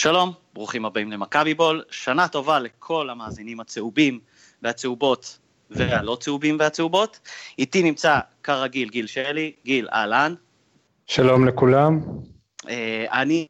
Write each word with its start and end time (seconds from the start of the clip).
שלום, 0.00 0.32
ברוכים 0.54 0.84
הבאים 0.84 1.12
למכבי 1.12 1.54
בול, 1.54 1.82
שנה 1.90 2.28
טובה 2.28 2.58
לכל 2.58 3.10
המאזינים 3.10 3.60
הצהובים 3.60 4.20
והצהובות 4.62 5.38
והלא 5.70 6.16
צהובים 6.20 6.56
והצהובות. 6.60 7.18
איתי 7.58 7.82
נמצא 7.82 8.18
כרגיל 8.42 8.88
גיל 8.88 9.06
שלי, 9.06 9.52
גיל 9.64 9.88
אהלן. 9.92 10.34
שלום 11.06 11.48
לכולם. 11.48 12.00
אה, 12.68 13.06
אני 13.12 13.46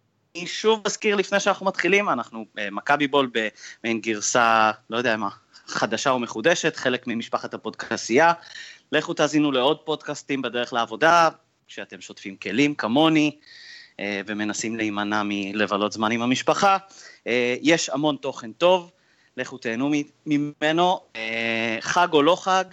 שוב 0.46 0.82
מזכיר 0.86 1.16
לפני 1.16 1.40
שאנחנו 1.40 1.66
מתחילים, 1.66 2.08
אנחנו 2.08 2.44
אה, 2.58 2.68
מכבי 2.70 3.06
בול 3.06 3.30
במעין 3.32 4.00
גרסה, 4.00 4.70
לא 4.90 4.96
יודע 4.96 5.16
מה, 5.16 5.28
חדשה 5.66 6.12
ומחודשת, 6.12 6.76
חלק 6.76 7.06
ממשפחת 7.06 7.54
הפודקסייה. 7.54 8.32
לכו 8.92 9.14
תאזינו 9.14 9.52
לעוד 9.52 9.78
פודקאסטים 9.78 10.42
בדרך 10.42 10.72
לעבודה, 10.72 11.28
כשאתם 11.66 12.00
שוטפים 12.00 12.36
כלים 12.36 12.74
כמוני. 12.74 13.38
אה, 14.00 14.20
ומנסים 14.26 14.76
להימנע 14.76 15.22
מלבלות 15.24 15.92
זמן 15.92 16.12
עם 16.12 16.22
המשפחה. 16.22 16.76
אה, 17.26 17.56
יש 17.62 17.88
המון 17.88 18.16
תוכן 18.16 18.52
טוב, 18.52 18.90
לכו 19.36 19.58
תהנו 19.58 19.90
ממנו. 20.26 21.00
אה, 21.16 21.76
חג 21.80 22.08
או 22.12 22.22
לא 22.22 22.36
חג, 22.36 22.64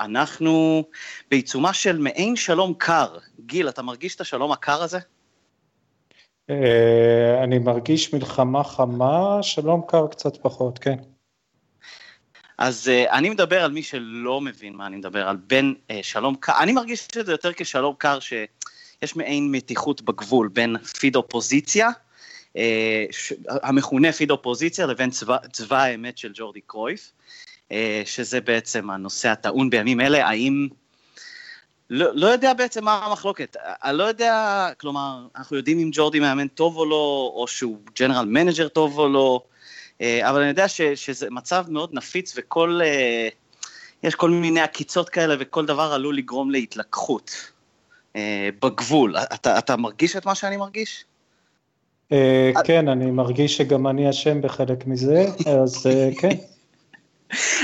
אנחנו 0.00 0.84
בעיצומה 1.30 1.72
של 1.72 1.98
מעין 1.98 2.36
שלום 2.36 2.74
קר. 2.78 3.18
גיל, 3.40 3.68
אתה 3.68 3.82
מרגיש 3.82 4.16
את 4.16 4.20
השלום 4.20 4.52
הקר 4.52 4.82
הזה? 4.82 4.98
אני 7.42 7.58
מרגיש 7.58 8.14
מלחמה 8.14 8.64
חמה, 8.64 9.42
שלום 9.42 9.82
קר 9.88 10.06
קצת 10.06 10.36
פחות, 10.36 10.78
כן. 10.78 10.96
אז 12.58 12.88
uh, 12.88 13.10
אני 13.10 13.30
מדבר 13.30 13.64
על 13.64 13.72
מי 13.72 13.82
שלא 13.82 14.40
מבין 14.40 14.76
מה 14.76 14.86
אני 14.86 14.96
מדבר, 14.96 15.28
על 15.28 15.36
בין 15.36 15.74
uh, 15.88 15.92
שלום 16.02 16.34
קר, 16.40 16.52
אני 16.60 16.72
מרגיש 16.72 17.06
את 17.06 17.26
זה 17.26 17.32
יותר 17.32 17.50
כשלום 17.56 17.94
קר, 17.98 18.20
ש... 18.20 18.32
יש 19.02 19.16
מעין 19.16 19.52
מתיחות 19.52 20.02
בגבול 20.02 20.48
בין 20.48 20.78
פיד 20.78 21.16
אופוזיציה, 21.16 21.88
אה, 22.56 23.04
המכונה 23.48 24.12
פיד 24.12 24.30
אופוזיציה, 24.30 24.86
לבין 24.86 25.10
צבא, 25.10 25.36
צבא 25.52 25.82
האמת 25.82 26.18
של 26.18 26.32
ג'ורדי 26.34 26.60
קרויף, 26.60 27.12
אה, 27.72 28.02
שזה 28.04 28.40
בעצם 28.40 28.90
הנושא 28.90 29.28
הטעון 29.28 29.70
בימים 29.70 30.00
אלה, 30.00 30.28
האם... 30.28 30.68
לא, 31.90 32.06
לא 32.14 32.26
יודע 32.26 32.54
בעצם 32.54 32.84
מה 32.84 33.06
המחלוקת, 33.06 33.56
אני 33.84 33.98
לא 33.98 34.04
יודע, 34.04 34.68
כלומר, 34.80 35.26
אנחנו 35.36 35.56
יודעים 35.56 35.78
אם 35.78 35.90
ג'ורדי 35.92 36.20
מאמן 36.20 36.48
טוב 36.48 36.76
או 36.76 36.84
לא, 36.84 37.32
או 37.34 37.48
שהוא 37.48 37.78
general 37.98 38.24
manager 38.24 38.68
טוב 38.68 38.98
או 38.98 39.08
לא, 39.08 39.42
אה, 40.00 40.30
אבל 40.30 40.40
אני 40.40 40.48
יודע 40.48 40.68
ש, 40.68 40.80
שזה 40.80 41.30
מצב 41.30 41.64
מאוד 41.68 41.90
נפיץ 41.92 42.34
וכל, 42.36 42.80
יש 44.02 44.14
כל 44.14 44.30
מיני 44.30 44.60
עקיצות 44.60 45.08
כאלה 45.08 45.34
וכל 45.38 45.66
דבר 45.66 45.92
עלול 45.92 46.16
לגרום 46.16 46.50
להתלקחות. 46.50 47.51
אה, 48.16 48.48
בגבול. 48.62 49.16
אתה, 49.16 49.58
אתה 49.58 49.76
מרגיש 49.76 50.16
את 50.16 50.26
מה 50.26 50.34
שאני 50.34 50.56
מרגיש? 50.56 51.04
אה, 52.12 52.52
כן, 52.64 52.88
אני 52.88 53.10
מרגיש 53.10 53.56
שגם 53.56 53.86
אני 53.86 54.10
אשם 54.10 54.40
בחלק 54.40 54.86
מזה, 54.86 55.26
אז 55.46 55.86
אה, 55.86 56.10
כן. 56.20 56.36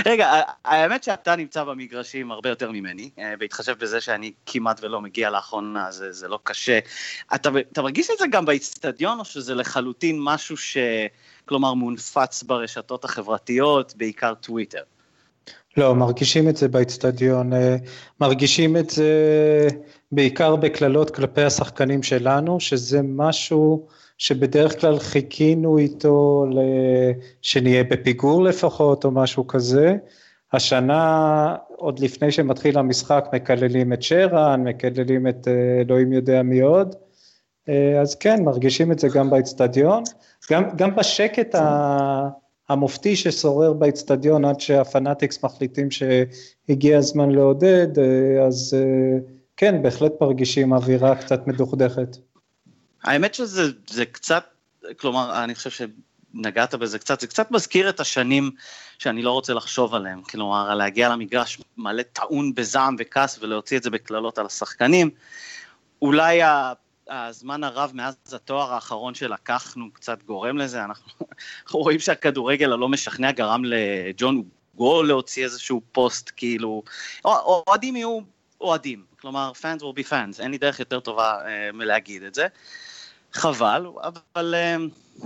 רגע, 0.06 0.42
האמת 0.64 1.04
שאתה 1.04 1.36
נמצא 1.36 1.64
במגרשים 1.64 2.32
הרבה 2.32 2.48
יותר 2.48 2.70
ממני, 2.70 3.10
בהתחשב 3.38 3.74
בזה 3.78 4.00
שאני 4.00 4.32
כמעט 4.46 4.80
ולא 4.82 5.00
מגיע 5.00 5.30
לאחרונה, 5.30 5.90
זה, 5.90 6.12
זה 6.12 6.28
לא 6.28 6.38
קשה. 6.42 6.78
אתה, 7.34 7.50
אתה 7.72 7.82
מרגיש 7.82 8.10
את 8.10 8.18
זה 8.18 8.26
גם 8.30 8.44
באיצטדיון, 8.44 9.18
או 9.18 9.24
שזה 9.24 9.54
לחלוטין 9.54 10.18
משהו 10.20 10.56
ש... 10.56 10.76
כלומר, 11.44 11.74
מונפץ 11.74 12.42
ברשתות 12.42 13.04
החברתיות, 13.04 13.94
בעיקר 13.96 14.34
טוויטר? 14.34 14.82
לא, 15.76 15.94
מרגישים 15.94 16.48
את 16.48 16.56
זה 16.56 16.68
באיצטדיון, 16.68 17.50
מרגישים 18.20 18.76
את 18.76 18.90
זה 18.90 19.12
בעיקר 20.12 20.56
בקללות 20.56 21.10
כלפי 21.10 21.42
השחקנים 21.42 22.02
שלנו, 22.02 22.60
שזה 22.60 23.00
משהו 23.02 23.86
שבדרך 24.18 24.80
כלל 24.80 24.98
חיכינו 24.98 25.78
איתו 25.78 26.46
שנהיה 27.42 27.84
בפיגור 27.84 28.44
לפחות 28.44 29.04
או 29.04 29.10
משהו 29.10 29.46
כזה. 29.46 29.96
השנה, 30.52 31.56
עוד 31.66 31.98
לפני 31.98 32.32
שמתחיל 32.32 32.78
המשחק, 32.78 33.28
מקללים 33.32 33.92
את 33.92 34.02
שרן, 34.02 34.64
מקללים 34.64 35.28
את 35.28 35.48
אה, 35.48 35.80
אלוהים 35.80 36.12
יודע 36.12 36.42
מי 36.42 36.60
עוד. 36.60 36.94
אה, 37.68 38.00
אז 38.00 38.14
כן, 38.14 38.44
מרגישים 38.44 38.92
את 38.92 38.98
זה 38.98 39.08
גם 39.08 39.30
באצטדיון, 39.30 40.02
גם, 40.50 40.64
גם 40.76 40.96
בשקט 40.96 41.54
המופתי 42.68 43.16
ששורר 43.16 43.72
באצטדיון 43.72 44.44
עד 44.44 44.60
שהפנאטיקס 44.60 45.44
מחליטים 45.44 45.88
שהגיע 45.90 46.98
הזמן 46.98 47.30
לעודד, 47.30 47.98
אה, 47.98 48.46
אז 48.46 48.76
כן, 49.60 49.82
בהחלט 49.82 50.12
מרגישים 50.20 50.72
אווירה 50.72 51.14
קצת 51.14 51.46
מדוכדכת. 51.46 52.16
האמת 53.04 53.34
שזה 53.34 54.04
קצת, 54.12 54.44
כלומר, 54.96 55.44
אני 55.44 55.54
חושב 55.54 55.70
שנגעת 55.70 56.74
בזה 56.74 56.98
קצת, 56.98 57.20
זה 57.20 57.26
קצת 57.26 57.50
מזכיר 57.50 57.88
את 57.88 58.00
השנים 58.00 58.50
שאני 58.98 59.22
לא 59.22 59.32
רוצה 59.32 59.54
לחשוב 59.54 59.94
עליהם, 59.94 60.22
כלומר, 60.22 60.74
להגיע 60.74 61.08
למגרש 61.08 61.60
מלא 61.76 62.02
טעון 62.02 62.54
בזעם 62.54 62.96
וכעס 62.98 63.38
ולהוציא 63.42 63.78
את 63.78 63.82
זה 63.82 63.90
בקללות 63.90 64.38
על 64.38 64.46
השחקנים. 64.46 65.10
אולי 66.02 66.40
הזמן 67.08 67.64
הרב 67.64 67.90
מאז 67.94 68.16
התואר 68.32 68.72
האחרון 68.72 69.14
שלקחנו 69.14 69.92
קצת 69.92 70.22
גורם 70.22 70.58
לזה, 70.58 70.84
אנחנו 70.84 71.24
רואים 71.78 71.98
שהכדורגל 71.98 72.72
הלא 72.72 72.88
משכנע 72.88 73.32
גרם 73.32 73.62
לג'ון 73.64 74.42
גו 74.74 75.02
להוציא 75.02 75.44
איזשהו 75.44 75.80
פוסט, 75.92 76.30
כאילו, 76.36 76.82
אוהדים 77.24 77.96
יהיו 77.96 78.37
אוהדים, 78.60 79.04
כלומר 79.20 79.52
fans 79.60 79.80
will 79.80 80.00
be 80.00 80.10
fans, 80.10 80.42
אין 80.42 80.50
לי 80.50 80.58
דרך 80.58 80.78
יותר 80.80 81.00
טובה 81.00 81.38
אה, 81.46 81.72
מלהגיד 81.72 82.22
את 82.22 82.34
זה. 82.34 82.46
חבל, 83.32 83.86
אבל 84.02 84.54
אה, 84.54 84.76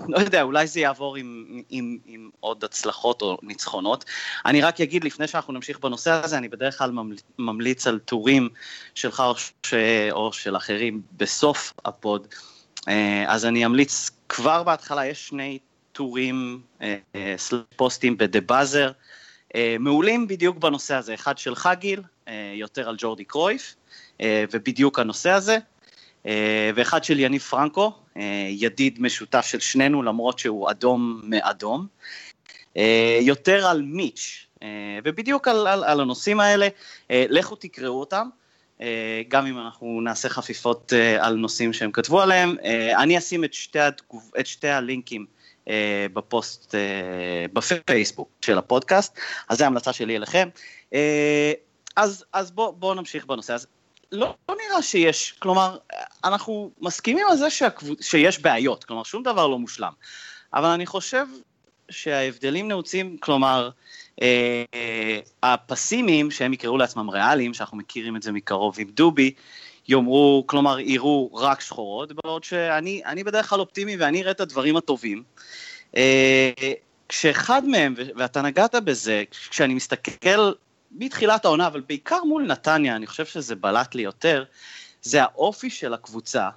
לא 0.09 0.19
יודע, 0.19 0.43
אולי 0.43 0.67
זה 0.67 0.81
יעבור 0.81 1.17
עם, 1.17 1.63
עם, 1.71 1.99
עם 2.07 2.31
עוד 2.41 2.65
הצלחות 2.65 3.23
או 3.23 3.39
ניצחונות. 3.43 4.05
אני 4.47 4.63
רק 4.63 4.81
אגיד, 4.81 5.05
לפני 5.05 5.27
שאנחנו 5.27 5.53
נמשיך 5.53 5.79
בנושא 5.79 6.11
הזה, 6.11 6.39
אני 6.39 6.49
בדרך 6.49 6.79
כלל 6.79 6.93
ממליץ 7.39 7.87
על 7.87 7.99
טורים 7.99 8.49
שלך 8.95 9.21
או, 9.21 9.35
ש, 9.67 9.75
או 10.11 10.33
של 10.33 10.57
אחרים 10.57 11.03
בסוף 11.17 11.73
ה 11.85 11.93
pod, 11.93 12.27
אה, 12.89 13.25
אז 13.29 13.45
אני 13.45 13.67
אמליץ 13.67 14.11
כבר 14.29 14.63
בהתחלה, 14.63 15.07
יש 15.07 15.29
שני 15.29 15.59
טורים, 15.93 16.61
אה, 16.83 16.97
אה, 17.15 17.35
פוסטים 17.77 18.17
באזר, 18.47 18.93
אה, 19.55 19.77
מעולים 19.81 20.29
בדיוק 20.29 20.57
בנושא 20.57 20.95
הזה, 20.95 21.15
אחד 21.15 21.39
שלך 21.39 21.69
גיל, 21.79 22.03
יותר 22.55 22.89
על 22.89 22.95
ג'ורדי 22.99 23.25
קרויף, 23.25 23.75
אה, 24.21 24.45
ובדיוק 24.53 24.99
הנושא 24.99 25.31
הזה, 25.31 25.59
ואחד 26.75 27.05
של 27.05 27.21
יניב 27.21 27.41
פרנקו, 27.41 27.93
ידיד 28.49 29.03
משותף 29.03 29.47
של 29.47 29.61
שנינו, 29.61 30.03
למרות 30.03 30.39
שהוא 30.39 30.71
אדום 30.71 31.21
מאדום, 31.25 31.87
יותר 33.21 33.67
על 33.67 33.83
מיץ', 33.83 34.47
ובדיוק 35.05 35.49
על, 35.49 35.67
על, 35.67 35.85
על 35.85 36.01
הנושאים 36.01 36.41
האלה, 36.41 36.69
לכו 37.11 37.57
תקראו 37.57 38.01
אותם. 38.01 38.29
גם 39.29 39.47
אם 39.47 39.59
אנחנו 39.59 40.01
נעשה 40.05 40.29
חפיפות 40.29 40.93
על 41.21 41.35
נושאים 41.35 41.73
שהם 41.73 41.93
כתבו 41.93 42.21
עליהם. 42.21 42.57
אני 42.97 43.19
אשים 43.19 43.45
את 43.45 43.55
שתי, 43.55 43.79
התגוב, 43.79 44.31
את 44.41 44.47
שתי 44.47 44.69
הלינקים 44.69 45.27
אה, 45.69 46.07
בפוסט, 46.13 46.75
אה, 46.75 47.45
בפייסבוק 47.53 48.29
של 48.41 48.59
הפודקאסט, 48.59 49.19
אז 49.49 49.59
זו 49.59 49.65
ההמלצה 49.65 49.93
שלי 49.93 50.17
אליכם. 50.17 50.49
אה, 51.99 52.03
אז, 52.03 52.25
אז 52.33 52.51
בואו 52.51 52.73
בוא 52.73 52.95
נמשיך 52.95 53.27
בנושא 53.27 53.53
הזה. 53.53 53.67
לא, 54.13 54.35
לא 54.49 54.57
נראה 54.69 54.83
שיש, 54.83 55.33
כלומר, 55.39 55.79
אנחנו 56.25 56.71
מסכימים 56.81 57.27
על 57.31 57.37
זה 57.37 57.51
שהקבוצ... 57.51 58.03
שיש 58.03 58.39
בעיות, 58.39 58.85
כלומר, 58.85 59.03
שום 59.03 59.23
דבר 59.23 59.47
לא 59.47 59.59
מושלם. 59.59 59.93
אבל 60.55 60.69
אני 60.69 60.87
חושב 60.87 61.27
שההבדלים 61.91 62.69
נעוצים, 62.69 63.17
כלומר, 63.21 63.71
אה, 64.23 64.65
הפסימיים, 65.43 66.31
שהם 66.31 66.53
יקראו 66.53 66.79
לעצמם 66.79 67.11
ריאליים, 67.11 67.55
שאנחנו 67.55 67.77
מכירים 67.77 68.17
את 68.17 68.23
זה 68.23 68.33
מקרוב 68.33 68.77
עם 68.79 68.91
דובי, 68.91 69.35
יאמרו, 69.89 70.45
כלומר, 70.47 70.81
יראו 70.81 71.35
רק 71.35 71.61
שחורות, 71.61 72.13
בעוד 72.13 72.45
שאני 72.45 73.25
בדרך 73.25 73.49
כלל 73.49 73.61
אופטימי 73.61 73.97
ואני 73.97 74.23
אראה 74.23 74.31
את 74.31 74.41
הדברים 74.41 74.77
הטובים. 74.77 75.23
אה, 75.97 76.53
כשאחד 77.09 77.65
מהם, 77.65 77.95
ואתה 78.17 78.43
נגעת 78.43 78.75
בזה, 78.75 79.25
כשאני 79.51 79.75
מסתכל 79.75 80.53
מתחילת 80.95 81.45
העונה, 81.45 81.67
אבל 81.67 81.81
בעיקר 81.81 82.25
מול 82.25 82.47
נתניה, 82.47 82.97
אני 82.97 83.07
חושב 83.07 83.27
שזה 83.27 83.55
בלט 83.55 83.95
לי 83.95 84.03
יותר, 84.03 84.45
זה 85.03 85.23
האופי 85.23 85.71
של 85.71 85.95
הקבוצה. 85.95 86.49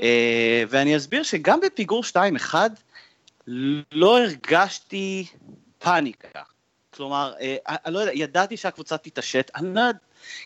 אה, 0.00 0.64
ואני 0.68 0.96
אסביר 0.96 1.22
שגם 1.22 1.60
בפיגור 1.60 2.02
2-1, 2.52 2.54
לא 3.92 4.20
הרגשתי 4.20 5.26
פאניקה. 5.78 6.42
כלומר, 6.90 7.32
אה, 7.40 7.56
אני 7.66 7.94
לא 7.94 7.98
יודע, 7.98 8.12
ידעתי 8.14 8.56
שהקבוצה 8.56 8.96
תתעשת, 8.96 9.50
אני 9.56 9.74
לא 9.74 9.80
יודע, 9.80 9.98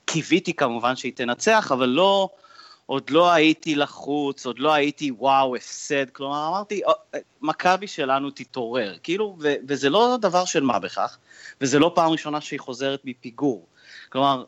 קיוויתי 0.05 0.55
כמובן 0.55 0.97
שהיא 0.97 1.13
תנצח, 1.17 1.73
אבל 1.73 1.89
לא, 1.89 2.29
עוד 2.89 3.11
לא 3.11 3.31
הייתי 3.31 3.75
לחוץ, 3.75 4.47
עוד 4.47 4.59
לא 4.59 4.73
הייתי 4.73 5.11
וואו, 5.11 5.57
הפסד, 5.57 6.11
כלומר 6.11 6.49
אמרתי, 6.49 6.85
אה, 6.85 7.19
מכבי 7.43 7.87
שלנו 7.87 8.31
תתעורר, 8.31 8.97
כאילו, 9.03 9.37
ו- 9.41 9.55
וזה 9.69 9.91
לא 9.91 10.17
דבר 10.21 10.45
של 10.45 10.63
מה 10.63 10.79
בכך, 10.79 11.19
וזה 11.61 11.79
לא 11.79 11.93
פעם 11.95 12.11
ראשונה 12.11 12.41
שהיא 12.41 12.61
חוזרת 12.61 13.01
מפיגור. 13.05 13.67
כלומר, 14.09 14.45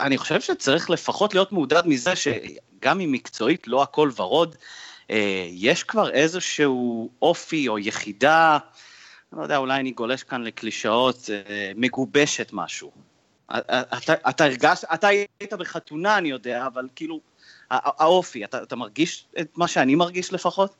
אני 0.00 0.18
חושב 0.18 0.40
שצריך 0.40 0.90
לפחות 0.90 1.34
להיות 1.34 1.52
מעודד 1.52 1.86
מזה 1.86 2.16
שגם 2.16 3.00
אם 3.00 3.12
מקצועית 3.12 3.68
לא 3.68 3.82
הכל 3.82 4.10
ורוד, 4.16 4.56
יש 5.50 5.84
כבר 5.84 6.10
איזשהו 6.10 7.10
אופי 7.22 7.68
או 7.68 7.78
יחידה, 7.78 8.58
אני 9.32 9.38
לא 9.38 9.42
יודע, 9.42 9.56
אולי 9.56 9.80
אני 9.80 9.90
גולש 9.90 10.22
כאן 10.22 10.42
לקלישאות, 10.42 11.30
מגובשת 11.76 12.50
משהו. 12.52 12.90
אתה, 13.50 14.14
אתה 14.28 14.44
הרגשת, 14.44 14.84
אתה 14.94 15.06
היית 15.08 15.52
בחתונה, 15.58 16.18
אני 16.18 16.28
יודע, 16.28 16.66
אבל 16.66 16.88
כאילו, 16.94 17.31
האופי, 17.72 18.44
אתה, 18.44 18.62
אתה 18.62 18.76
מרגיש 18.76 19.26
את 19.40 19.48
מה 19.56 19.68
שאני 19.68 19.94
מרגיש 19.94 20.32
לפחות? 20.32 20.74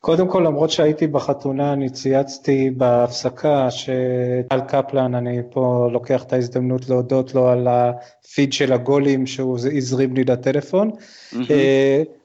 קודם 0.00 0.28
כל, 0.28 0.42
למרות 0.46 0.70
שהייתי 0.70 1.06
בחתונה, 1.06 1.72
אני 1.72 1.90
צייצתי 1.90 2.70
בהפסקה 2.70 3.70
שטל 3.70 4.60
קפלן, 4.68 5.14
אני 5.14 5.40
פה 5.50 5.88
לוקח 5.92 6.22
את 6.22 6.32
ההזדמנות 6.32 6.88
להודות 6.88 7.34
לו 7.34 7.48
על 7.48 7.68
הפיד 7.68 8.52
של 8.52 8.72
הגולים 8.72 9.26
שהוא 9.26 9.58
הזרים 9.76 10.14
לי 10.14 10.24
לטלפון. 10.24 10.90
Mm-hmm. 10.90 11.36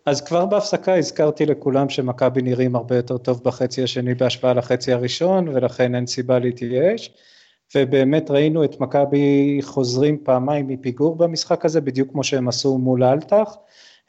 אז 0.06 0.22
כבר 0.22 0.46
בהפסקה 0.46 0.98
הזכרתי 0.98 1.46
לכולם 1.46 1.90
שמכבי 1.90 2.42
נראים 2.42 2.76
הרבה 2.76 2.96
יותר 2.96 3.18
טוב 3.18 3.42
בחצי 3.44 3.84
השני 3.84 4.14
בהשוואה 4.14 4.54
לחצי 4.54 4.94
הראשון, 4.94 5.48
ולכן 5.48 5.96
אין 5.96 6.08
סיבה 6.08 6.40
להתייאש. 6.40 7.12
ובאמת 7.76 8.32
ראינו 8.32 8.64
את 8.64 8.80
מכבי 8.80 9.60
חוזרים 9.62 10.18
פעמיים 10.24 10.68
מפיגור 10.68 11.16
במשחק 11.16 11.66
הזה, 11.66 11.82
בדיוק 11.82 12.12
כמו 12.12 12.24
שהם 12.24 12.48
עשו 12.48 12.78
מול 12.78 13.04
אלטח. 13.04 13.56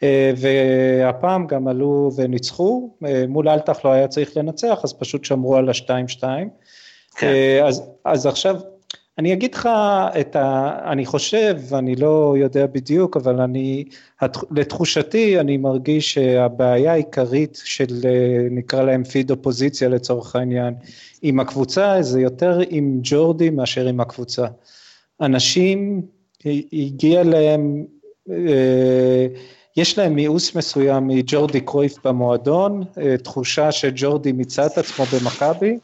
אה, 0.02 0.32
והפעם 0.36 1.46
גם 1.46 1.68
עלו 1.68 2.10
וניצחו, 2.16 2.90
אה, 3.06 3.24
מול 3.28 3.48
אלטח 3.48 3.84
לא 3.84 3.90
היה 3.92 4.08
צריך 4.08 4.36
לנצח, 4.36 4.80
אז 4.84 4.92
פשוט 4.92 5.24
שמרו 5.24 5.56
על 5.56 5.70
השתיים 5.70 6.08
שתיים. 6.08 6.48
כן. 7.16 7.26
אה, 7.26 7.66
אז, 7.66 7.90
אז 8.04 8.26
עכשיו, 8.26 8.56
אני 9.18 9.32
אגיד 9.32 9.54
לך 9.54 9.68
את 10.20 10.36
ה... 10.36 10.78
אני 10.92 11.06
חושב, 11.06 11.56
אני 11.72 11.96
לא 11.96 12.34
יודע 12.38 12.66
בדיוק, 12.66 13.16
אבל 13.16 13.40
אני, 13.40 13.84
לתחושתי, 14.50 15.40
אני 15.40 15.56
מרגיש 15.56 16.14
שהבעיה 16.14 16.92
העיקרית 16.92 17.60
של, 17.64 18.00
נקרא 18.50 18.82
להם 18.82 19.04
פיד 19.04 19.30
אופוזיציה 19.30 19.88
לצורך 19.88 20.36
העניין, 20.36 20.74
עם 21.22 21.40
הקבוצה, 21.40 22.02
זה 22.02 22.20
יותר 22.20 22.60
עם 22.68 22.98
ג'ורדי 23.02 23.50
מאשר 23.50 23.86
עם 23.86 24.00
הקבוצה. 24.00 24.46
אנשים, 25.20 26.02
הגיע 26.72 27.22
להם... 27.22 27.84
יש 29.76 29.98
להם 29.98 30.14
מיאוס 30.14 30.54
מסוים 30.54 31.06
מג'ורדי 31.06 31.60
קרויף 31.60 32.06
במועדון, 32.06 32.82
אה, 32.98 33.16
תחושה 33.16 33.72
שג'ורדי 33.72 34.32
מיצה 34.32 34.66
את 34.66 34.78
עצמו 34.78 35.04
במכבי, 35.04 35.70
אה, 35.70 35.76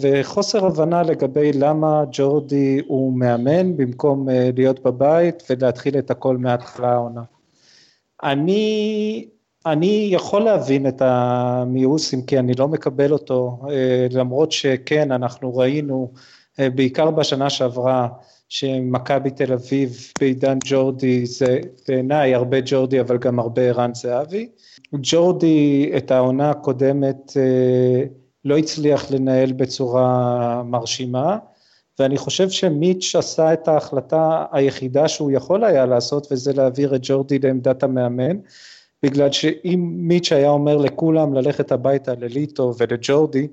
וחוסר 0.00 0.66
הבנה 0.66 1.02
לגבי 1.02 1.52
למה 1.52 2.04
ג'ורדי 2.12 2.80
הוא 2.86 3.12
מאמן 3.18 3.76
במקום 3.76 4.28
אה, 4.28 4.50
להיות 4.56 4.80
בבית 4.82 5.42
ולהתחיל 5.50 5.98
את 5.98 6.10
הכל 6.10 6.36
מההתחלה 6.36 6.92
העונה. 6.92 7.22
אני, 8.22 9.28
אני 9.66 10.08
יכול 10.12 10.42
להבין 10.42 10.86
את 10.86 11.02
המיאוס 11.04 12.14
אם 12.14 12.22
כי 12.22 12.38
אני 12.38 12.52
לא 12.54 12.68
מקבל 12.68 13.12
אותו, 13.12 13.58
למרות 14.10 14.52
שכן, 14.52 15.12
אנחנו 15.12 15.56
ראינו, 15.56 16.12
בעיקר 16.58 17.10
בשנה 17.10 17.50
שעברה, 17.50 18.08
שמכבי 18.50 19.30
תל 19.30 19.52
אביב 19.52 20.12
בעידן 20.20 20.58
ג'ורדי 20.64 21.26
זה 21.26 21.58
בעיניי 21.88 22.34
הרבה 22.34 22.58
ג'ורדי 22.64 23.00
אבל 23.00 23.18
גם 23.18 23.38
הרבה 23.38 23.62
ערן 23.62 23.94
זהבי. 23.94 24.48
ג'ורדי 24.92 25.90
את 25.96 26.10
העונה 26.10 26.50
הקודמת 26.50 27.36
אה, 27.36 28.04
לא 28.44 28.58
הצליח 28.58 29.10
לנהל 29.10 29.52
בצורה 29.52 30.62
מרשימה 30.62 31.38
ואני 31.98 32.18
חושב 32.18 32.50
שמיץ' 32.50 33.14
עשה 33.18 33.52
את 33.52 33.68
ההחלטה 33.68 34.44
היחידה 34.52 35.08
שהוא 35.08 35.30
יכול 35.30 35.64
היה 35.64 35.86
לעשות 35.86 36.32
וזה 36.32 36.52
להעביר 36.52 36.94
את 36.94 37.00
ג'ורדי 37.02 37.38
לעמדת 37.38 37.82
המאמן 37.82 38.36
בגלל 39.02 39.32
שאם 39.32 39.90
מיץ' 39.94 40.32
היה 40.32 40.50
אומר 40.50 40.76
לכולם 40.76 41.34
ללכת 41.34 41.72
הביתה 41.72 42.14
לליטו 42.14 42.74
ולג'ורדי 42.78 43.48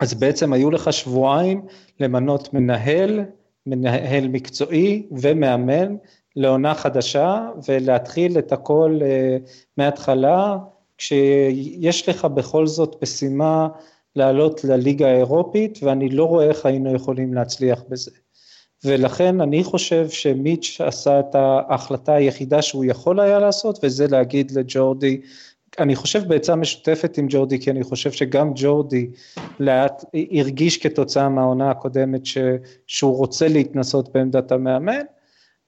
אז 0.00 0.14
בעצם 0.14 0.52
היו 0.52 0.70
לך 0.70 0.92
שבועיים 0.92 1.66
למנות 2.00 2.54
מנהל 2.54 3.24
מנהל 3.66 4.28
מקצועי 4.28 5.06
ומאמן 5.10 5.96
לעונה 6.36 6.74
חדשה 6.74 7.48
ולהתחיל 7.68 8.38
את 8.38 8.52
הכל 8.52 8.98
אה, 9.02 9.36
מההתחלה 9.76 10.56
כשיש 10.98 12.08
לך 12.08 12.24
בכל 12.24 12.66
זאת 12.66 13.02
משימה 13.02 13.68
לעלות 14.16 14.64
לליגה 14.64 15.06
האירופית 15.06 15.78
ואני 15.82 16.08
לא 16.08 16.24
רואה 16.24 16.44
איך 16.44 16.66
היינו 16.66 16.94
יכולים 16.94 17.34
להצליח 17.34 17.82
בזה. 17.88 18.10
ולכן 18.84 19.40
אני 19.40 19.64
חושב 19.64 20.08
שמיץ' 20.08 20.80
עשה 20.84 21.20
את 21.20 21.34
ההחלטה 21.34 22.14
היחידה 22.14 22.62
שהוא 22.62 22.84
יכול 22.84 23.20
היה 23.20 23.38
לעשות 23.38 23.78
וזה 23.82 24.06
להגיד 24.06 24.50
לג'ורדי 24.50 25.20
אני 25.78 25.96
חושב 25.96 26.28
בעצה 26.28 26.56
משותפת 26.56 27.18
עם 27.18 27.26
ג'ורדי, 27.30 27.60
כי 27.60 27.70
אני 27.70 27.84
חושב 27.84 28.12
שגם 28.12 28.52
ג'ורדי 28.54 29.10
לאט 29.60 30.04
הרגיש 30.32 30.78
כתוצאה 30.78 31.28
מהעונה 31.28 31.70
הקודמת 31.70 32.26
ש, 32.26 32.38
שהוא 32.86 33.16
רוצה 33.16 33.48
להתנסות 33.48 34.12
בעמדת 34.12 34.52
המאמן, 34.52 35.02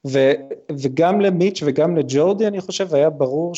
ו, 0.07 0.31
וגם 0.71 1.21
למיץ' 1.21 1.63
וגם 1.65 1.97
לג'ורדי 1.97 2.47
אני 2.47 2.61
חושב 2.61 2.95
היה 2.95 3.09
ברור 3.09 3.55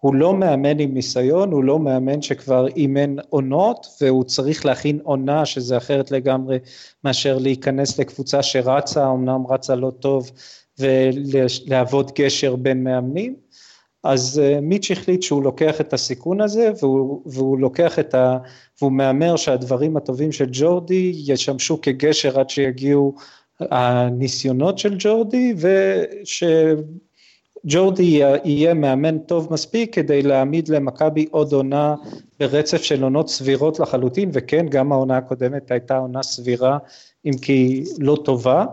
שהוא 0.00 0.14
לא 0.14 0.34
מאמן 0.34 0.78
עם 0.78 0.94
ניסיון, 0.94 1.52
הוא 1.52 1.64
לא 1.64 1.78
מאמן 1.78 2.22
שכבר 2.22 2.68
אימן 2.68 3.16
עונות, 3.28 3.86
והוא 4.00 4.24
צריך 4.24 4.66
להכין 4.66 5.00
עונה 5.02 5.46
שזה 5.46 5.76
אחרת 5.76 6.10
לגמרי 6.10 6.58
מאשר 7.04 7.38
להיכנס 7.38 7.98
לקבוצה 7.98 8.42
שרצה, 8.42 9.10
אמנם 9.10 9.46
רצה 9.46 9.74
לא 9.74 9.90
טוב, 9.90 10.30
ולהוות 10.78 12.18
גשר 12.18 12.56
בין 12.56 12.84
מאמנים. 12.84 13.36
אז 14.04 14.42
אה, 14.44 14.60
מיץ' 14.60 14.90
החליט 14.90 15.22
שהוא 15.22 15.42
לוקח 15.42 15.80
את 15.80 15.92
הסיכון 15.92 16.40
הזה 16.40 16.70
והוא, 16.80 17.22
והוא 17.26 17.58
לוקח 17.58 17.98
את 17.98 18.14
ה... 18.14 18.38
והוא 18.80 18.92
מהמר 18.92 19.36
שהדברים 19.36 19.96
הטובים 19.96 20.32
של 20.32 20.48
ג'ורדי 20.52 21.12
ישמשו 21.26 21.80
כגשר 21.80 22.40
עד 22.40 22.50
שיגיעו 22.50 23.14
הניסיונות 23.60 24.78
של 24.78 24.94
ג'ורדי 24.98 25.54
ושג'ורדי 27.64 28.22
יהיה 28.44 28.74
מאמן 28.74 29.18
טוב 29.18 29.48
מספיק 29.50 29.94
כדי 29.94 30.22
להעמיד 30.22 30.68
למכבי 30.68 31.26
עוד 31.30 31.52
עונה 31.52 31.94
ברצף 32.40 32.82
של 32.82 33.02
עונות 33.02 33.28
סבירות 33.28 33.80
לחלוטין 33.80 34.30
וכן 34.32 34.66
גם 34.68 34.92
העונה 34.92 35.16
הקודמת 35.16 35.70
הייתה 35.70 35.96
עונה 35.96 36.22
סבירה 36.22 36.78
אם 37.26 37.32
כי 37.42 37.84
לא 37.98 38.18
טובה 38.24 38.64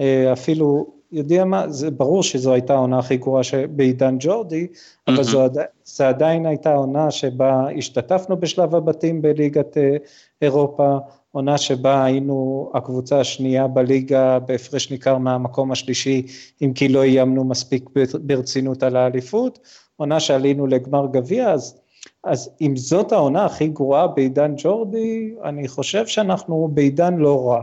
אה, 0.00 0.32
אפילו 0.32 0.86
יודע 1.12 1.44
מה, 1.44 1.68
זה 1.68 1.90
ברור 1.90 2.22
שזו 2.22 2.52
הייתה 2.52 2.74
העונה 2.74 2.98
הכי 2.98 3.16
גרועה 3.16 3.42
בעידן 3.70 4.16
ג'ורדי, 4.20 4.66
אבל 5.08 5.16
mm-hmm. 5.16 5.22
זו, 5.22 5.48
זו 5.84 6.04
עדיין 6.04 6.46
הייתה 6.46 6.74
עונה 6.74 7.10
שבה 7.10 7.66
השתתפנו 7.78 8.36
בשלב 8.36 8.74
הבתים 8.74 9.22
בליגת 9.22 9.78
אה, 9.78 9.96
אירופה, 10.42 10.98
עונה 11.32 11.58
שבה 11.58 12.04
היינו 12.04 12.70
הקבוצה 12.74 13.20
השנייה 13.20 13.66
בליגה 13.66 14.38
בהפרש 14.38 14.90
ניכר 14.90 15.18
מהמקום 15.18 15.72
השלישי, 15.72 16.26
אם 16.62 16.72
כי 16.72 16.88
לא 16.88 17.02
איימנו 17.02 17.44
מספיק 17.44 17.90
ברצינות 18.20 18.82
על 18.82 18.96
האליפות, 18.96 19.58
עונה 19.96 20.20
שעלינו 20.20 20.66
לגמר 20.66 21.06
גביע, 21.12 21.50
אז, 21.50 21.80
אז 22.24 22.50
אם 22.60 22.76
זאת 22.76 23.12
העונה 23.12 23.44
הכי 23.44 23.68
גרועה 23.68 24.06
בעידן 24.06 24.54
ג'ורדי, 24.56 25.34
אני 25.44 25.68
חושב 25.68 26.06
שאנחנו 26.06 26.68
בעידן 26.74 27.16
לא 27.16 27.48
רע. 27.48 27.62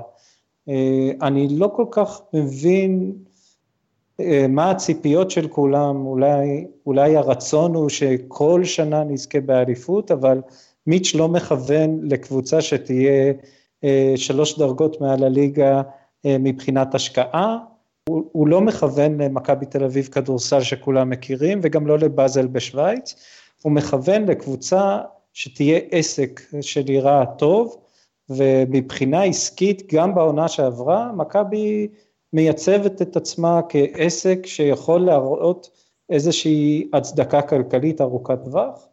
אה, 0.70 1.12
אני 1.22 1.48
לא 1.52 1.72
כל 1.76 1.86
כך 1.92 2.22
מבין 2.34 3.14
אה, 4.20 4.46
מה 4.50 4.72
הציפיות 4.72 5.32
של 5.32 5.48
כולם, 5.48 6.06
אולי, 6.06 6.68
אולי 6.86 7.18
הרצון 7.18 7.76
הוא 7.76 7.90
שכל 7.90 8.64
שנה 8.64 9.04
נזכה 9.04 9.42
באליפות, 9.42 10.12
אבל 10.12 10.42
מיץ' 10.88 11.16
לא 11.16 11.28
מכוון 11.28 12.00
לקבוצה 12.04 12.62
שתהיה 12.62 13.34
שלוש 14.16 14.60
דרגות 14.60 15.02
מעל 15.02 15.24
הליגה 15.24 15.82
אה, 16.26 16.38
מבחינת 16.40 16.96
השקעה, 16.96 17.58
הוא, 18.10 18.24
הוא 18.32 18.48
לא 18.48 18.62
מכוון 18.62 19.22
למכבי 19.22 19.66
תל 19.66 19.84
אביב 19.84 20.06
כדורסל 20.06 20.62
שכולם 20.62 21.10
מכירים, 21.10 21.60
וגם 21.64 21.88
לא 21.88 21.98
לבאזל 21.98 22.48
בשוויץ, 22.48 23.16
הוא 23.62 23.72
מכוון 23.72 24.26
לקבוצה 24.26 24.98
שתהיה 25.34 25.80
עסק 25.92 26.42
שנראה 26.62 27.26
טוב, 27.26 27.78
ומבחינה 28.30 29.24
עסקית, 29.24 29.94
גם 29.94 30.16
בעונה 30.16 30.48
שעברה, 30.48 31.12
מכבי 31.12 31.88
מייצבת 32.34 33.02
את 33.02 33.16
עצמה 33.16 33.62
כעסק 33.70 34.46
שיכול 34.46 35.02
להראות 35.02 35.70
איזושהי 36.10 36.90
הצדקה 36.94 37.42
כלכלית 37.42 38.02
ארוכת 38.02 38.40
טווח. 38.46 38.88